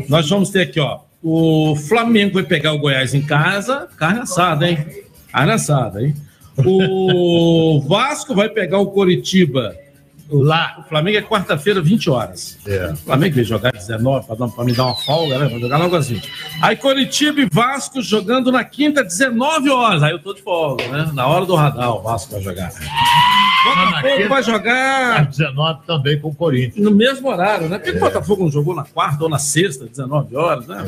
[0.09, 0.99] nós vamos ter aqui, ó.
[1.23, 4.85] O Flamengo vai pegar o Goiás em casa, carne assada, hein?
[5.31, 6.13] Carne assada, hein?
[6.65, 9.73] O Vasco vai pegar o Coritiba
[10.29, 10.75] lá.
[10.79, 12.57] O Flamengo é quarta-feira, 20 horas.
[12.65, 12.91] É.
[12.93, 15.47] O Flamengo vai jogar 19 para me dar uma folga, né?
[15.47, 16.29] Vai jogar logo às 20.
[16.61, 20.03] Aí Coritiba e Vasco jogando na quinta, 19 horas.
[20.03, 21.11] Aí eu tô de folga, né?
[21.13, 22.71] Na hora do radar, o Vasco vai jogar.
[23.63, 26.83] Botafogo vai jogar Às 19 também com o Corinthians.
[26.83, 27.77] no mesmo horário, né?
[27.79, 30.83] Por que o Botafogo não jogou na quarta ou na sexta, 19 horas, né?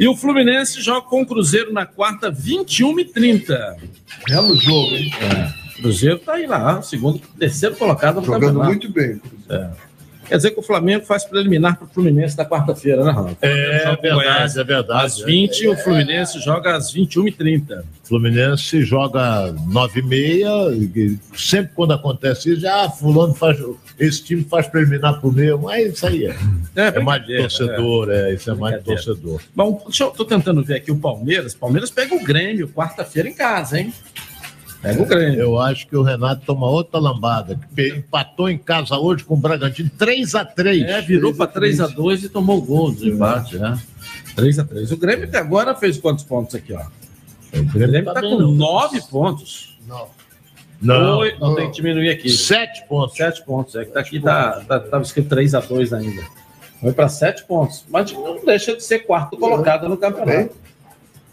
[0.00, 3.76] E o Fluminense joga com o Cruzeiro na quarta, 21h30.
[4.26, 5.12] Belo jogo, hein?
[5.20, 5.61] É.
[5.82, 8.70] Cruzeiro tá aí lá, segundo, terceiro colocado no Jogando campeonato.
[8.70, 9.20] muito bem.
[9.48, 9.68] É.
[10.32, 13.36] Quer dizer que o Flamengo faz preliminar para o Fluminense na quarta-feira, né, Ronaldo?
[13.42, 15.04] É o verdade, é verdade.
[15.04, 17.82] Às 20 o Fluminense joga às 21h30.
[18.02, 23.58] Fluminense joga 9 e meia, e sempre quando acontece isso, ah, fulano faz,
[23.98, 26.34] esse time faz preliminar pro meu, mas isso aí é,
[26.76, 29.40] é, mais de torcedor, é, isso é mais de torcedor.
[29.54, 31.54] Bom, deixa eu, tô tentando ver aqui o Palmeiras.
[31.54, 33.92] Palmeiras pega o Grêmio quarta-feira em casa, hein?
[34.82, 35.40] Pega o Grêmio.
[35.40, 39.36] Eu acho que o Renato toma outra lambada, que empatou em casa hoje com o
[39.36, 43.80] Bragantino 3 a 3 É, virou para 3x2 e tomou o gol de empate, né?
[44.36, 44.90] 3x3.
[44.92, 46.82] O Grêmio até agora fez quantos pontos aqui, ó?
[47.56, 48.50] O Grêmio tá tá bem, com não.
[48.52, 49.78] 9 pontos.
[50.80, 52.28] Não, Oi, não, tem que diminuir aqui.
[52.28, 53.16] 7 pontos.
[53.16, 53.76] 7 pontos.
[53.76, 56.22] É que tá aqui, tá, tá, tava escrito 3x2 ainda.
[56.80, 57.84] Foi para 7 pontos.
[57.88, 60.56] Mas não deixa de ser quarto colocado no campeonato.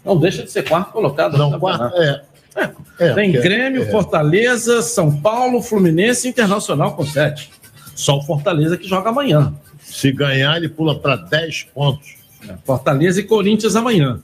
[0.04, 1.96] Não deixa de ser quarto colocado Não, no campeonato.
[1.96, 2.22] quarto, é.
[2.56, 3.86] É, Tem porque- Grêmio, é.
[3.86, 7.50] Fortaleza, São Paulo, Fluminense e Internacional com 7.
[7.94, 9.54] Só o Fortaleza que joga amanhã.
[9.82, 12.16] Se ganhar, ele pula para 10 pontos.
[12.64, 14.20] Fortaleza e Corinthians amanhã.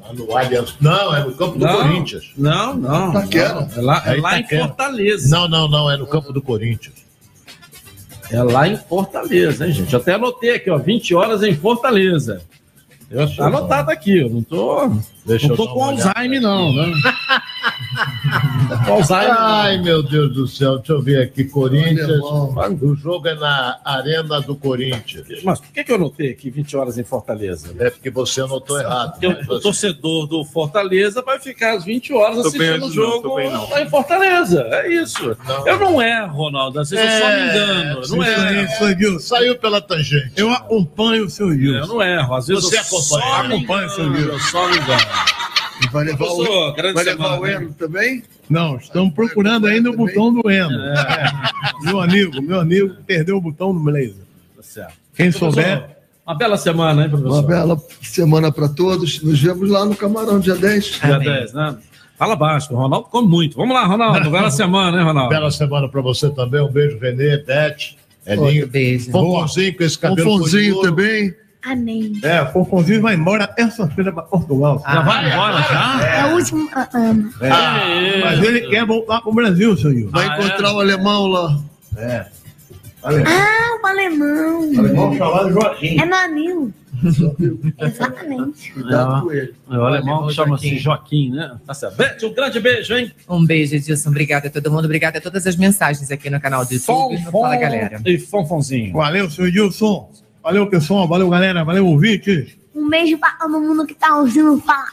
[0.00, 0.74] Lá no Allianz.
[0.80, 2.30] Não, é no campo do Não, Corinthians.
[2.36, 3.10] Não, não.
[3.10, 3.54] Itaquera.
[3.54, 3.68] não.
[3.76, 4.66] É lá, é É lá em Itaquera.
[4.68, 5.36] Fortaleza.
[5.36, 6.94] Não, não, não, é no campo do Corinthians.
[8.30, 9.94] É lá em Fortaleza, hein, gente?
[9.96, 12.42] Até anotei aqui, ó, 20 horas em Fortaleza.
[13.10, 14.90] Eu tá anotado aqui, eu não tô,
[15.24, 16.92] Deixa não tô com Alzheimer, não, né?
[18.86, 19.16] não.
[19.38, 21.44] Ai, meu Deus do céu, deixa eu ver aqui.
[21.44, 22.20] Corinthians.
[22.80, 25.26] O jogo é na Arena do Corinthians.
[25.42, 27.74] Mas por que, que eu anotei aqui 20 horas em Fortaleza?
[27.78, 29.12] É porque você anotou errado.
[29.12, 32.90] Porque o, o torcedor do Fortaleza vai ficar às 20 horas Tô assistindo o não,
[32.90, 33.70] jogo não.
[33.70, 34.62] lá em Fortaleza.
[34.70, 35.36] É isso.
[35.66, 36.80] Eu não erro, Ronaldo.
[36.80, 38.02] Às vezes eu só me engano.
[38.02, 39.16] Eu não erro.
[39.16, 39.20] isso.
[39.20, 40.32] Saiu pela tangente.
[40.36, 41.78] Eu acompanho o seu Gilson.
[41.78, 42.34] Eu não erro.
[42.34, 44.32] Às vezes Você eu acompanha, só me acompanha, engano, seu Gilson.
[44.32, 45.57] Eu só me engano.
[45.82, 47.54] E vai levar Professor, o, grande vai levar semana, o hein?
[47.54, 48.22] Eno também?
[48.48, 50.78] Não, estamos procurando ainda o botão do Eno.
[50.80, 51.32] É.
[51.82, 54.14] Meu amigo, meu amigo perdeu o botão do Blazer.
[54.56, 54.94] Tá certo.
[55.14, 55.98] Quem Professor, souber.
[56.26, 57.32] Uma bela semana, hein, professor?
[57.32, 59.22] Uma bela semana para todos.
[59.22, 61.00] Nos vemos lá no Camarão, dia 10.
[61.00, 61.76] Dia 10, né?
[62.18, 63.56] Fala baixo, o Ronaldo come muito.
[63.56, 64.30] Vamos lá, Ronaldo.
[64.30, 65.30] Bela semana, hein, Ronaldo?
[65.30, 66.60] Bela semana pra você também.
[66.60, 67.76] Um beijo, Renê, Beth,
[68.26, 68.44] Elinho.
[68.44, 69.10] Outro beijo.
[69.10, 70.30] Fonfonzinho com esse cabelo.
[70.30, 71.34] Fonfonzinho também.
[71.62, 72.20] Amém.
[72.22, 74.82] É, o Fonfonzinho vai embora essa-feira para Portugal.
[74.86, 76.06] Já vai embora, já?
[76.06, 77.32] É o último ah, ano.
[77.40, 80.10] É, mas ele quer voltar pro Brasil, senhor.
[80.10, 81.58] Vai encontrar o alemão lá.
[81.96, 82.26] É.
[83.02, 84.78] Ah, o alemão.
[84.78, 86.00] Alemão chamado Joaquim.
[86.00, 86.72] É meu amigo.
[87.78, 88.72] Exatamente.
[88.72, 89.54] Cuidado com ele.
[89.68, 91.58] O alemão chama-se Joaquim, né?
[91.66, 91.96] Tá certo.
[91.96, 93.12] Beth, um grande beijo, hein?
[93.28, 94.10] Um beijo, Edilson.
[94.10, 94.84] Obrigada a todo mundo.
[94.84, 97.18] Obrigada a todas as mensagens aqui no canal do YouTube.
[97.30, 98.00] Fala, galera.
[98.04, 98.92] E Fonfonzinho.
[98.92, 100.10] Valeu, senhor Gilson.
[100.42, 101.06] Valeu, pessoal.
[101.06, 101.64] Valeu, galera.
[101.64, 102.56] Valeu, ouvintes.
[102.74, 104.86] Um beijo pra todo mundo que tá ouvindo Fala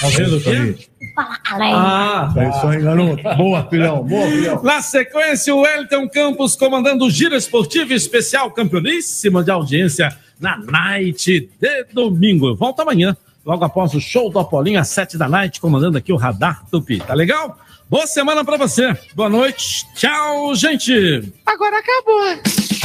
[0.00, 0.88] Tá vendo o quê?
[1.14, 1.76] Fala Galera.
[1.76, 3.22] Ah, É isso aí, garoto.
[3.36, 4.02] Boa, filhão.
[4.04, 4.62] Boa, filhão.
[4.62, 11.48] Na sequência, o Wellington Campos comandando o Giro Esportivo Especial Campeoníssima de audiência na night
[11.60, 12.56] de domingo.
[12.56, 16.16] Volta amanhã, logo após o show do Apolinho, às sete da night, comandando aqui o
[16.16, 16.98] Radar Tupi.
[16.98, 17.56] Tá legal?
[17.88, 18.96] Boa semana pra você.
[19.14, 19.86] Boa noite.
[19.94, 21.32] Tchau, gente.
[21.46, 22.79] Agora acabou.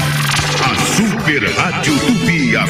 [0.65, 2.55] A Super Rádio Tupi